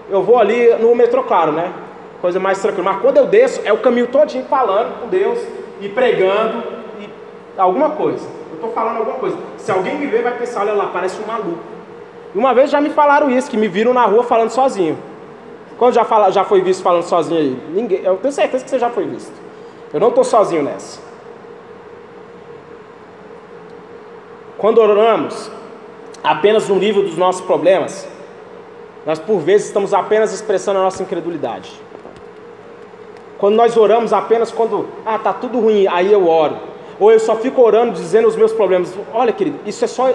eu 0.09 0.23
vou 0.23 0.39
ali 0.39 0.75
no 0.77 0.95
metrô, 0.95 1.23
claro, 1.23 1.53
né? 1.53 1.73
Coisa 2.21 2.41
mais 2.41 2.61
tranquila. 2.61 2.93
Mas 2.93 3.03
quando 3.03 3.19
eu 3.19 3.27
desço, 3.27 3.61
é 3.65 3.73
o 3.73 3.79
caminho 3.79 4.07
todinho 4.07 4.45
falando 4.47 5.01
com 5.01 5.09
Deus 5.09 5.39
e 5.81 5.89
pregando 5.89 6.63
e 7.01 7.09
alguma 7.57 7.91
coisa. 7.91 8.27
Eu 8.51 8.55
estou 8.55 8.73
falando 8.73 8.99
alguma 8.99 9.19
coisa. 9.19 9.37
Se 9.57 9.71
alguém 9.71 9.97
me 9.97 10.07
ver, 10.07 10.23
vai 10.23 10.37
pensar, 10.37 10.61
olha 10.61 10.73
lá, 10.73 10.91
parece 10.93 11.21
um 11.23 11.27
maluco. 11.27 11.61
Uma 12.35 12.55
vez 12.55 12.71
já 12.71 12.81
me 12.81 12.91
falaram 12.91 13.31
isso, 13.31 13.51
que 13.51 13.57
me 13.57 13.69
viram 13.69 13.93
na 13.93 14.05
rua 14.05 14.23
falando 14.23 14.51
sozinho. 14.51 14.99
Quando 15.79 15.95
já, 15.95 16.05
fala, 16.05 16.31
já 16.31 16.45
foi 16.45 16.61
visto 16.61 16.83
falando 16.83 17.03
sozinho 17.03 17.41
aí? 17.41 17.59
Ninguém, 17.71 18.03
eu 18.05 18.17
tenho 18.19 18.33
certeza 18.33 18.63
que 18.63 18.71
você 18.71 18.79
já 18.79 18.91
foi 18.91 19.07
visto. 19.07 19.33
Eu 19.93 19.99
não 19.99 20.09
estou 20.09 20.23
sozinho 20.23 20.63
nessa. 20.63 21.01
Quando 24.59 24.79
oramos 24.79 25.51
apenas 26.23 26.69
no 26.69 26.77
nível 26.77 27.03
dos 27.03 27.17
nossos 27.17 27.41
problemas, 27.41 28.07
nós 29.07 29.19
por 29.19 29.39
vezes 29.39 29.69
estamos 29.69 29.95
apenas 29.95 30.33
expressando 30.33 30.79
a 30.79 30.83
nossa 30.83 31.03
incredulidade. 31.03 31.81
Quando 33.41 33.57
nós 33.57 33.75
oramos 33.77 34.13
apenas 34.13 34.53
quando, 34.53 34.87
ah, 35.05 35.19
tá 35.19 35.33
tudo 35.33 35.59
ruim, 35.59 35.87
aí 35.89 36.13
eu 36.13 36.29
oro. 36.29 36.57
Ou 37.01 37.11
eu 37.11 37.19
só 37.19 37.35
fico 37.37 37.63
orando 37.63 37.93
dizendo 37.93 38.29
os 38.29 38.37
meus 38.37 38.53
problemas. 38.53 38.95
Olha, 39.15 39.33
querido, 39.33 39.59
isso 39.65 39.83
é 39.83 39.89
só 39.89 40.11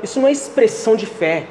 isso 0.00 0.20
não 0.20 0.28
é 0.28 0.32
expressão 0.32 0.94
de 0.94 1.04
fé. 1.04 1.46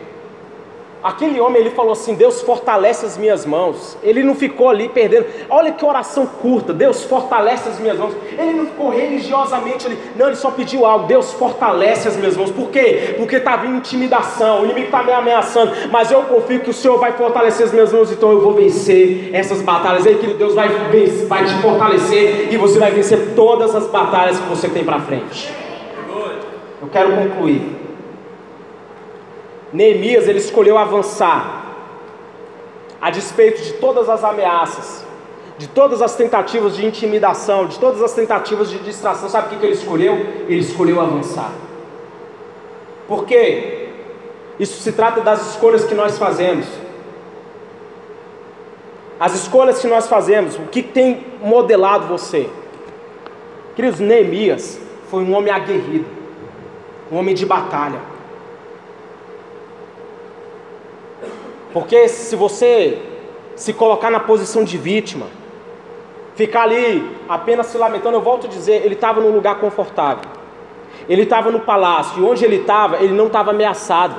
Aquele 1.03 1.39
homem, 1.39 1.61
ele 1.61 1.71
falou 1.71 1.93
assim: 1.93 2.13
Deus 2.13 2.41
fortalece 2.41 3.05
as 3.05 3.17
minhas 3.17 3.43
mãos. 3.45 3.97
Ele 4.03 4.23
não 4.23 4.35
ficou 4.35 4.69
ali 4.69 4.87
perdendo. 4.87 5.25
Olha 5.49 5.71
que 5.71 5.83
oração 5.83 6.27
curta. 6.27 6.71
Deus 6.73 7.03
fortalece 7.03 7.69
as 7.69 7.79
minhas 7.79 7.97
mãos. 7.97 8.13
Ele 8.37 8.53
não 8.53 8.65
ficou 8.67 8.89
religiosamente 8.89 9.87
ali. 9.87 9.97
Não, 10.15 10.27
ele 10.27 10.35
só 10.35 10.51
pediu 10.51 10.85
algo. 10.85 11.07
Deus 11.07 11.33
fortalece 11.33 12.07
as 12.07 12.15
minhas 12.15 12.37
mãos. 12.37 12.51
Por 12.51 12.69
quê? 12.69 13.15
Porque 13.17 13.37
está 13.37 13.55
vindo 13.55 13.77
intimidação. 13.77 14.61
O 14.61 14.65
inimigo 14.65 14.85
está 14.85 15.01
me 15.01 15.11
ameaçando. 15.11 15.71
Mas 15.91 16.11
eu 16.11 16.21
confio 16.23 16.59
que 16.59 16.69
o 16.69 16.73
Senhor 16.73 16.99
vai 16.99 17.13
fortalecer 17.13 17.65
as 17.65 17.73
minhas 17.73 17.91
mãos. 17.91 18.11
Então 18.11 18.31
eu 18.31 18.41
vou 18.41 18.53
vencer 18.53 19.31
essas 19.33 19.61
batalhas. 19.63 20.05
Aí, 20.05 20.15
querido, 20.15 20.37
Deus 20.37 20.53
vai, 20.53 20.69
vencer, 20.69 21.25
vai 21.25 21.45
te 21.45 21.53
fortalecer. 21.61 22.53
E 22.53 22.57
você 22.57 22.77
vai 22.77 22.91
vencer 22.91 23.33
todas 23.35 23.75
as 23.75 23.87
batalhas 23.87 24.39
que 24.39 24.47
você 24.47 24.69
tem 24.69 24.83
para 24.83 24.99
frente. 24.99 25.51
Eu 26.79 26.87
quero 26.91 27.15
concluir. 27.15 27.80
Neemias 29.73 30.27
ele 30.27 30.39
escolheu 30.39 30.77
avançar, 30.77 31.65
a 33.01 33.09
despeito 33.09 33.61
de 33.61 33.73
todas 33.73 34.09
as 34.09 34.23
ameaças, 34.23 35.05
de 35.57 35.67
todas 35.67 36.01
as 36.01 36.15
tentativas 36.15 36.75
de 36.75 36.85
intimidação, 36.85 37.65
de 37.65 37.79
todas 37.79 38.01
as 38.01 38.13
tentativas 38.13 38.69
de 38.69 38.79
distração. 38.79 39.29
Sabe 39.29 39.47
o 39.47 39.49
que, 39.51 39.55
que 39.57 39.65
ele 39.65 39.73
escolheu? 39.73 40.13
Ele 40.47 40.59
escolheu 40.59 40.99
avançar. 40.99 41.51
Por 43.07 43.25
quê? 43.25 43.89
Isso 44.59 44.81
se 44.81 44.91
trata 44.91 45.21
das 45.21 45.51
escolhas 45.51 45.85
que 45.85 45.95
nós 45.95 46.17
fazemos. 46.17 46.65
As 49.19 49.35
escolhas 49.35 49.79
que 49.79 49.87
nós 49.87 50.07
fazemos, 50.07 50.55
o 50.55 50.63
que 50.63 50.81
tem 50.81 51.25
modelado 51.41 52.07
você? 52.07 52.49
Queridos, 53.75 53.99
Neemias 53.99 54.79
foi 55.09 55.23
um 55.23 55.33
homem 55.35 55.53
aguerrido, 55.53 56.05
um 57.11 57.17
homem 57.17 57.35
de 57.35 57.45
batalha. 57.45 58.10
Porque 61.73 62.07
se 62.07 62.35
você 62.35 62.99
se 63.55 63.73
colocar 63.73 64.09
na 64.09 64.19
posição 64.19 64.63
de 64.63 64.77
vítima, 64.77 65.27
ficar 66.35 66.63
ali 66.63 67.17
apenas 67.29 67.67
se 67.67 67.77
lamentando, 67.77 68.17
eu 68.17 68.21
volto 68.21 68.47
a 68.47 68.49
dizer, 68.49 68.83
ele 68.83 68.95
estava 68.95 69.21
num 69.21 69.31
lugar 69.31 69.59
confortável. 69.59 70.29
Ele 71.07 71.23
estava 71.23 71.51
no 71.51 71.59
palácio, 71.59 72.21
e 72.21 72.25
onde 72.25 72.43
ele 72.43 72.57
estava, 72.57 72.97
ele 72.97 73.13
não 73.13 73.27
estava 73.27 73.51
ameaçado. 73.51 74.15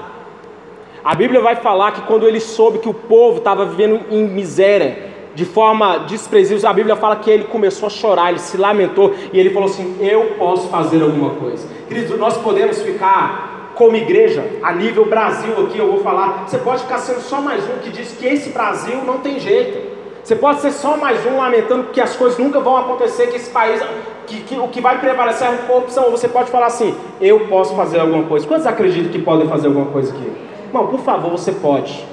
A 1.04 1.14
Bíblia 1.14 1.40
vai 1.40 1.56
falar 1.56 1.92
que 1.92 2.02
quando 2.02 2.26
ele 2.26 2.40
soube 2.40 2.78
que 2.78 2.88
o 2.88 2.94
povo 2.94 3.38
estava 3.38 3.64
vivendo 3.64 4.00
em 4.10 4.24
miséria, 4.24 5.10
de 5.34 5.44
forma 5.44 5.98
desprezível, 6.00 6.68
a 6.68 6.72
Bíblia 6.72 6.94
fala 6.94 7.16
que 7.16 7.30
ele 7.30 7.44
começou 7.44 7.86
a 7.86 7.90
chorar, 7.90 8.30
ele 8.30 8.38
se 8.38 8.56
lamentou 8.56 9.14
e 9.32 9.38
ele 9.38 9.50
falou 9.50 9.68
assim: 9.68 9.96
Eu 10.00 10.34
posso 10.38 10.68
fazer 10.68 11.02
alguma 11.02 11.30
coisa. 11.30 11.66
Queridos, 11.88 12.18
nós 12.18 12.36
podemos 12.36 12.80
ficar 12.82 13.51
como 13.74 13.96
igreja, 13.96 14.44
a 14.62 14.72
nível 14.72 15.06
Brasil 15.06 15.52
aqui, 15.64 15.78
eu 15.78 15.90
vou 15.90 16.00
falar, 16.02 16.44
você 16.46 16.58
pode 16.58 16.82
ficar 16.82 16.98
sendo 16.98 17.20
só 17.20 17.40
mais 17.40 17.64
um 17.64 17.78
que 17.78 17.90
diz 17.90 18.12
que 18.12 18.26
esse 18.26 18.50
Brasil 18.50 19.02
não 19.04 19.18
tem 19.18 19.38
jeito. 19.38 19.92
Você 20.22 20.36
pode 20.36 20.60
ser 20.60 20.70
só 20.70 20.96
mais 20.96 21.24
um 21.26 21.36
lamentando 21.36 21.88
que 21.92 22.00
as 22.00 22.14
coisas 22.14 22.38
nunca 22.38 22.60
vão 22.60 22.76
acontecer, 22.76 23.26
que 23.26 23.36
esse 23.36 23.50
país, 23.50 23.82
que, 24.26 24.40
que 24.42 24.56
o 24.56 24.68
que 24.68 24.80
vai 24.80 25.00
prevalecer 25.00 25.48
é 25.48 25.50
a 25.50 25.56
corrupção. 25.58 26.10
Você 26.12 26.28
pode 26.28 26.50
falar 26.50 26.66
assim, 26.66 26.94
eu 27.20 27.40
posso 27.48 27.74
fazer 27.74 27.98
alguma 27.98 28.24
coisa. 28.24 28.46
Quantos 28.46 28.66
acreditam 28.66 29.10
que 29.10 29.18
podem 29.20 29.48
fazer 29.48 29.66
alguma 29.66 29.86
coisa 29.86 30.14
aqui? 30.14 30.30
Irmão, 30.68 30.86
por 30.86 31.00
favor, 31.00 31.30
você 31.30 31.50
pode. 31.50 32.06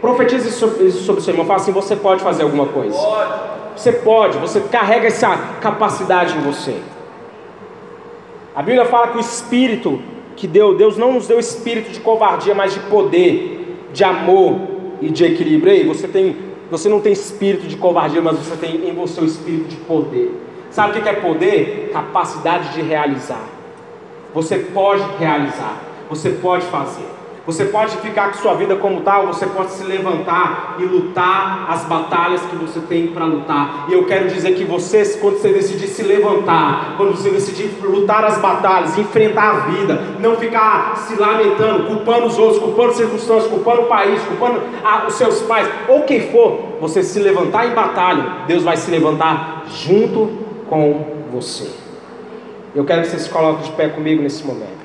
Profetize 0.00 0.50
sobre, 0.50 0.84
isso 0.84 1.04
sobre 1.04 1.20
o 1.20 1.24
seu 1.24 1.32
irmão. 1.32 1.46
Fala 1.46 1.60
assim, 1.60 1.72
você 1.72 1.94
pode 1.94 2.22
fazer 2.22 2.42
alguma 2.42 2.66
coisa. 2.66 2.98
Você 3.76 3.92
pode, 3.92 4.36
você 4.38 4.60
carrega 4.60 5.06
essa 5.06 5.36
capacidade 5.60 6.36
em 6.36 6.40
você. 6.40 6.76
A 8.54 8.62
Bíblia 8.62 8.84
fala 8.84 9.08
que 9.08 9.16
o 9.16 9.20
Espírito 9.20 10.02
que 10.38 10.46
deu, 10.46 10.76
Deus 10.76 10.96
não 10.96 11.12
nos 11.12 11.26
deu 11.26 11.38
espírito 11.38 11.90
de 11.90 11.98
covardia, 12.00 12.54
mas 12.54 12.72
de 12.72 12.80
poder, 12.80 13.76
de 13.92 14.04
amor 14.04 14.56
e 15.02 15.10
de 15.10 15.24
equilíbrio. 15.24 15.72
Ei, 15.72 15.84
você 15.84 16.06
tem, 16.06 16.36
você 16.70 16.88
não 16.88 17.00
tem 17.00 17.12
espírito 17.12 17.66
de 17.66 17.76
covardia, 17.76 18.22
mas 18.22 18.38
você 18.38 18.56
tem 18.56 18.88
em 18.88 18.94
você 18.94 19.20
o 19.20 19.24
espírito 19.24 19.68
de 19.68 19.76
poder. 19.78 20.32
Sabe 20.70 20.96
o 20.96 21.02
que 21.02 21.08
é 21.08 21.14
poder? 21.14 21.90
Capacidade 21.92 22.72
de 22.72 22.82
realizar. 22.82 23.44
Você 24.32 24.58
pode 24.58 25.02
realizar, 25.18 25.82
você 26.08 26.30
pode 26.30 26.64
fazer. 26.66 27.17
Você 27.48 27.64
pode 27.64 27.96
ficar 27.96 28.30
com 28.30 28.34
sua 28.34 28.52
vida 28.52 28.76
como 28.76 29.00
tal, 29.00 29.26
você 29.26 29.46
pode 29.46 29.70
se 29.70 29.82
levantar 29.82 30.76
e 30.78 30.82
lutar 30.82 31.64
as 31.70 31.82
batalhas 31.86 32.42
que 32.42 32.54
você 32.54 32.78
tem 32.78 33.06
para 33.06 33.24
lutar. 33.24 33.86
E 33.88 33.94
eu 33.94 34.04
quero 34.04 34.28
dizer 34.28 34.54
que 34.54 34.64
você, 34.64 35.02
quando 35.18 35.38
você 35.38 35.48
decidir 35.48 35.86
se 35.86 36.02
levantar, 36.02 36.92
quando 36.98 37.16
você 37.16 37.30
decidir 37.30 37.70
lutar 37.82 38.22
as 38.22 38.36
batalhas, 38.36 38.98
enfrentar 38.98 39.48
a 39.50 39.58
vida, 39.60 39.98
não 40.20 40.36
ficar 40.36 40.94
se 40.98 41.18
lamentando, 41.18 41.86
culpando 41.86 42.26
os 42.26 42.38
outros, 42.38 42.62
culpando 42.62 42.92
circunstâncias, 42.92 43.50
culpando 43.50 43.80
o 43.80 43.86
país, 43.86 44.22
culpando 44.24 44.60
a, 44.84 45.06
os 45.06 45.14
seus 45.14 45.40
pais, 45.40 45.66
ou 45.88 46.02
quem 46.02 46.30
for, 46.30 46.76
você 46.82 47.02
se 47.02 47.18
levantar 47.18 47.66
em 47.66 47.74
batalha, 47.74 48.44
Deus 48.46 48.62
vai 48.62 48.76
se 48.76 48.90
levantar 48.90 49.64
junto 49.70 50.30
com 50.68 51.02
você. 51.32 51.70
Eu 52.74 52.84
quero 52.84 53.00
que 53.00 53.08
você 53.08 53.18
se 53.18 53.30
coloque 53.30 53.62
de 53.62 53.70
pé 53.70 53.88
comigo 53.88 54.22
nesse 54.22 54.46
momento. 54.46 54.77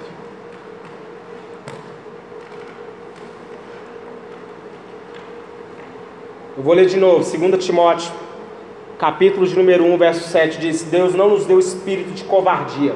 Eu 6.55 6.61
vou 6.61 6.75
ler 6.75 6.85
de 6.85 6.97
novo, 6.97 7.25
2 7.25 7.65
Timóteo, 7.65 8.11
capítulo 8.99 9.47
de 9.47 9.55
número 9.55 9.85
1, 9.85 9.97
verso 9.97 10.29
7, 10.29 10.59
diz: 10.59 10.83
Deus 10.83 11.15
não 11.15 11.29
nos 11.29 11.47
deu 11.47 11.57
espírito 11.57 12.11
de 12.11 12.23
covardia, 12.25 12.95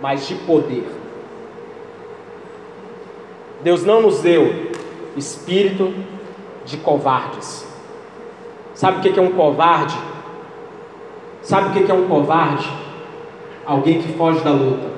mas 0.00 0.26
de 0.26 0.34
poder. 0.34 0.86
Deus 3.62 3.84
não 3.84 4.00
nos 4.00 4.20
deu 4.20 4.72
espírito 5.14 5.92
de 6.64 6.78
covardes. 6.78 7.68
Sabe 8.72 9.00
o 9.06 9.12
que 9.12 9.20
é 9.20 9.22
um 9.22 9.32
covarde? 9.32 9.98
Sabe 11.42 11.68
o 11.68 11.84
que 11.84 11.92
é 11.92 11.94
um 11.94 12.08
covarde? 12.08 12.66
Alguém 13.66 14.00
que 14.00 14.14
foge 14.14 14.40
da 14.40 14.52
luta. 14.52 14.88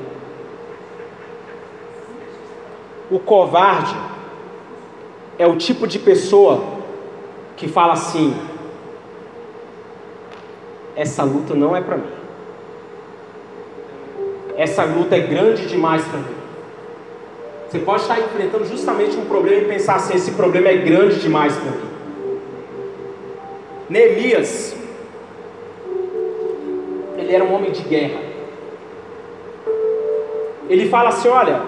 O 3.10 3.18
covarde 3.18 3.96
é 5.36 5.48
o 5.48 5.56
tipo 5.56 5.88
de 5.88 5.98
pessoa 5.98 6.80
que 7.62 7.68
fala 7.68 7.92
assim: 7.92 8.34
essa 10.96 11.22
luta 11.22 11.54
não 11.54 11.76
é 11.76 11.80
para 11.80 11.96
mim. 11.96 12.10
Essa 14.56 14.82
luta 14.82 15.14
é 15.14 15.20
grande 15.20 15.68
demais 15.68 16.04
para 16.04 16.18
mim. 16.18 16.34
Você 17.70 17.78
pode 17.78 18.02
estar 18.02 18.18
enfrentando 18.18 18.66
justamente 18.66 19.16
um 19.16 19.26
problema 19.26 19.62
e 19.62 19.64
pensar 19.66 19.94
assim: 19.94 20.14
esse 20.14 20.32
problema 20.32 20.70
é 20.70 20.76
grande 20.78 21.20
demais 21.20 21.54
para 21.54 21.70
mim. 21.70 21.88
Neemias, 23.88 24.74
ele 27.16 27.32
era 27.32 27.44
um 27.44 27.54
homem 27.54 27.70
de 27.70 27.82
guerra. 27.82 28.20
Ele 30.68 30.88
fala 30.88 31.10
assim: 31.10 31.28
olha, 31.28 31.62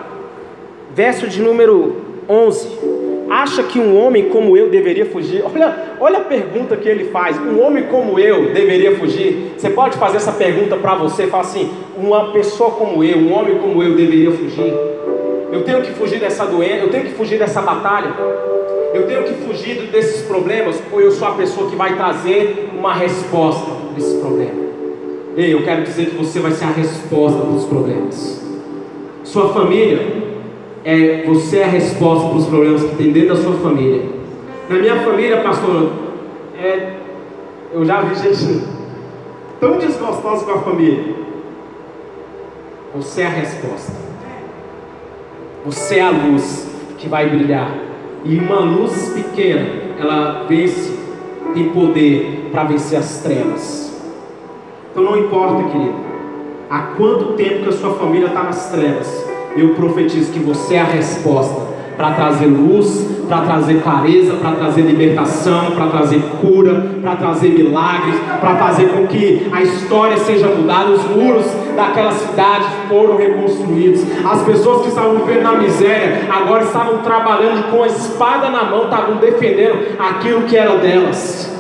verso 0.93 1.29
de 1.29 1.41
número 1.41 2.03
11 2.29 2.94
acha 3.45 3.63
que 3.63 3.79
um 3.79 3.97
homem 4.03 4.31
como 4.31 4.57
eu 4.57 4.71
deveria 4.71 5.07
fugir? 5.07 5.45
Olha, 5.45 5.97
olha 6.01 6.19
a 6.19 6.23
pergunta 6.23 6.77
que 6.77 6.89
ele 6.89 7.05
faz: 7.11 7.39
um 7.39 7.63
homem 7.63 7.85
como 7.85 8.19
eu 8.19 8.53
deveria 8.53 8.97
fugir? 8.97 9.53
Você 9.57 9.71
pode 9.71 9.97
fazer 9.99 10.17
essa 10.17 10.33
pergunta 10.33 10.77
para 10.77 10.95
você, 10.95 11.27
fala 11.27 11.43
assim: 11.43 11.71
uma 11.97 12.33
pessoa 12.33 12.71
como 12.71 13.05
eu, 13.05 13.19
um 13.19 13.33
homem 13.33 13.59
como 13.59 13.83
eu 13.83 13.95
deveria 13.95 14.33
fugir? 14.33 14.73
Eu 15.53 15.63
tenho 15.63 15.83
que 15.83 15.93
fugir 15.93 16.19
dessa 16.19 16.45
doença, 16.47 16.85
eu 16.85 16.91
tenho 16.91 17.05
que 17.05 17.13
fugir 17.13 17.39
dessa 17.39 17.61
batalha, 17.61 18.13
eu 18.93 19.07
tenho 19.07 19.23
que 19.23 19.35
fugir 19.45 19.83
desses 19.93 20.23
problemas, 20.23 20.83
ou 20.91 21.01
eu 21.01 21.13
sou 21.13 21.29
a 21.29 21.33
pessoa 21.33 21.71
que 21.71 21.77
vai 21.77 21.95
trazer 21.95 22.71
uma 22.77 22.95
resposta 22.95 23.71
desse 23.95 24.17
problema? 24.17 24.65
Ei, 25.37 25.53
eu 25.53 25.63
quero 25.63 25.83
dizer 25.83 26.07
que 26.07 26.17
você 26.17 26.41
vai 26.41 26.53
ser 26.53 26.65
a 26.65 26.71
resposta 26.71 27.39
dos 27.41 27.65
problemas. 27.65 28.43
Sua 29.23 29.53
família 29.53 30.24
é 30.85 31.23
você 31.27 31.59
é 31.59 31.65
a 31.65 31.69
resposta 31.69 32.29
para 32.29 32.37
os 32.37 32.47
problemas 32.47 32.83
que 32.83 32.97
tem 32.97 33.11
dentro 33.11 33.35
da 33.35 33.43
sua 33.43 33.55
família. 33.55 34.03
Na 34.69 34.77
minha 34.77 34.97
família, 35.01 35.41
pastor, 35.41 35.91
é, 36.59 36.97
eu 37.73 37.85
já 37.85 38.03
vi 38.03 38.15
gente 38.15 38.65
tão 39.59 39.79
desgostosa 39.79 40.45
com 40.45 40.53
a 40.53 40.59
família. 40.59 41.15
Você 42.95 43.23
é 43.23 43.27
a 43.27 43.31
resposta. 43.31 43.93
Você 45.65 45.97
é 45.97 46.03
a 46.03 46.11
luz 46.11 46.69
que 46.99 47.09
vai 47.09 47.29
brilhar. 47.31 47.75
E 48.23 48.39
uma 48.39 48.61
luz 48.61 49.11
pequena, 49.15 49.67
ela 49.99 50.45
vence, 50.49 50.99
tem 51.55 51.71
poder 51.71 52.51
para 52.53 52.65
vencer 52.65 52.99
as 52.99 53.19
trevas. 53.23 54.01
Então 54.91 55.03
não 55.03 55.19
importa, 55.19 55.65
querido, 55.71 55.95
há 56.71 56.79
quanto 56.97 57.33
tempo 57.33 57.65
que 57.65 57.69
a 57.71 57.73
sua 57.73 57.95
família 57.95 58.29
está 58.29 58.43
nas 58.45 58.71
trevas 58.71 59.24
eu 59.57 59.71
profetizo 59.71 60.33
que 60.33 60.39
você 60.39 60.75
é 60.75 60.81
a 60.81 60.85
resposta 60.85 61.75
para 61.97 62.11
trazer 62.11 62.47
luz, 62.47 63.07
para 63.29 63.43
trazer 63.43 63.81
clareza, 63.83 64.35
para 64.35 64.53
trazer 64.53 64.83
libertação, 64.83 65.71
para 65.73 65.87
trazer 65.87 66.23
cura, 66.41 66.99
para 67.01 67.17
trazer 67.17 67.51
milagres, 67.51 68.17
para 68.41 68.57
fazer 68.57 68.89
com 68.89 69.07
que 69.07 69.49
a 69.53 69.63
história 69.63 70.17
seja 70.19 70.49
mudada, 70.49 70.91
os 70.91 71.05
muros 71.05 71.47
daquela 71.77 72.13
cidade 72.13 72.65
foram 72.89 73.17
reconstruídos. 73.17 74.03
As 74.25 74.43
pessoas 74.43 74.83
que 74.83 74.89
estavam 74.89 75.19
vivendo 75.25 75.43
na 75.43 75.53
miséria 75.53 76.23
agora 76.31 76.65
estavam 76.65 76.99
trabalhando 76.99 77.71
com 77.71 77.83
a 77.83 77.87
espada 77.87 78.51
na 78.51 78.65
mão, 78.65 78.85
estavam 78.85 79.17
defendendo 79.17 79.97
aquilo 79.99 80.43
que 80.43 80.57
era 80.57 80.77
delas. 80.79 81.51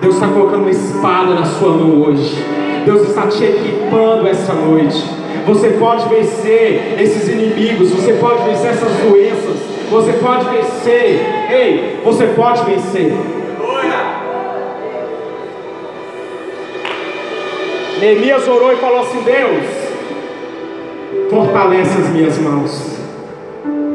Deus 0.00 0.14
está 0.16 0.28
colocando 0.28 0.62
uma 0.62 0.70
espada 0.70 1.34
na 1.34 1.44
sua 1.44 1.70
mão 1.70 2.02
hoje. 2.02 2.36
Deus 2.84 3.08
está 3.08 3.26
te 3.26 3.42
equipando 3.42 4.26
essa 4.28 4.52
noite. 4.52 5.15
Você 5.46 5.68
pode 5.78 6.08
vencer 6.08 6.96
esses 7.00 7.28
inimigos, 7.28 7.90
você 7.90 8.14
pode 8.14 8.42
vencer 8.42 8.70
essas 8.70 8.92
doenças, 8.96 9.56
você 9.88 10.12
pode 10.14 10.44
vencer. 10.48 11.20
Ei, 11.50 12.00
você 12.04 12.26
pode 12.26 12.64
vencer. 12.64 13.12
Neemias 18.00 18.46
orou 18.48 18.72
e 18.72 18.76
falou 18.76 19.00
assim: 19.00 19.22
Deus, 19.22 19.64
fortalece 21.30 21.96
as 21.96 22.08
minhas 22.10 22.36
mãos. 22.38 22.98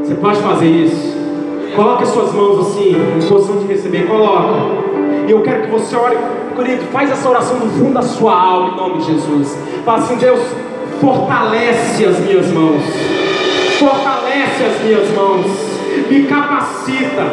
Você 0.03 0.15
pode 0.15 0.39
fazer 0.41 0.67
isso? 0.67 1.17
Coloque 1.75 2.03
as 2.03 2.09
suas 2.09 2.33
mãos 2.33 2.67
assim, 2.67 2.95
em 2.95 3.27
posição 3.27 3.57
de 3.57 3.67
receber. 3.67 4.07
Coloca. 4.07 4.53
E 5.27 5.31
eu 5.31 5.41
quero 5.41 5.63
que 5.63 5.71
você 5.71 5.95
ore, 5.95 6.17
querido, 6.55 6.83
faz 6.91 7.11
essa 7.11 7.29
oração 7.29 7.59
no 7.59 7.69
fundo 7.71 7.93
da 7.93 8.01
sua 8.01 8.33
alma, 8.33 8.69
em 8.69 8.75
nome 8.77 8.97
de 8.99 9.13
Jesus. 9.13 9.57
Fala 9.85 9.99
assim, 9.99 10.15
Deus, 10.15 10.39
fortalece 11.01 12.05
as 12.05 12.19
minhas 12.19 12.47
mãos, 12.51 12.83
fortalece 13.79 14.63
as 14.63 14.83
minhas 14.83 15.09
mãos, 15.15 15.47
me 16.07 16.25
capacita, 16.27 17.23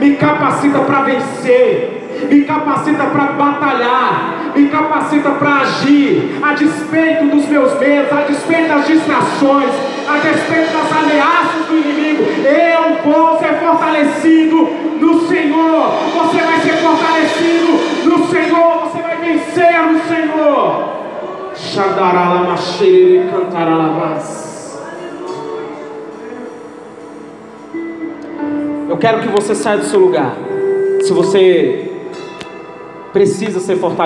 me 0.00 0.16
capacita 0.16 0.78
para 0.78 1.02
vencer, 1.02 2.28
me 2.30 2.44
capacita 2.44 3.04
para 3.04 3.24
batalhar, 3.32 4.52
me 4.56 4.68
capacita 4.68 5.32
para 5.32 5.56
agir, 5.56 6.40
a 6.42 6.54
despeito 6.54 7.26
dos 7.26 7.46
meus 7.46 7.78
medos, 7.78 8.10
a 8.10 8.22
despeito 8.22 8.68
das 8.68 8.86
distrações, 8.86 9.70
a 10.08 10.18
despeito 10.26 10.72
das 10.72 10.90
ameaças 10.90 11.66
do 11.68 11.76
inimigo, 11.76 12.24
eu 12.42 13.12
vou 13.12 13.38
ser 13.38 13.54
fortalecido 13.58 14.66
no 14.98 15.28
Senhor, 15.28 15.90
você 16.14 16.38
vai 16.38 16.58
ser 16.60 16.76
fortalecido 16.78 18.08
no 18.08 18.26
Senhor, 18.28 18.78
você 18.78 19.02
vai 19.02 19.16
vencer 19.18 19.82
no 19.92 20.00
Senhor. 20.08 20.93
Eu 28.88 28.96
quero 28.98 29.22
que 29.22 29.28
você 29.28 29.54
saia 29.54 29.78
do 29.78 29.84
seu 29.84 30.00
lugar. 30.00 30.36
Se 31.02 31.12
você 31.12 31.90
precisa 33.12 33.60
ser 33.60 33.76
fortalecido. 33.76 34.02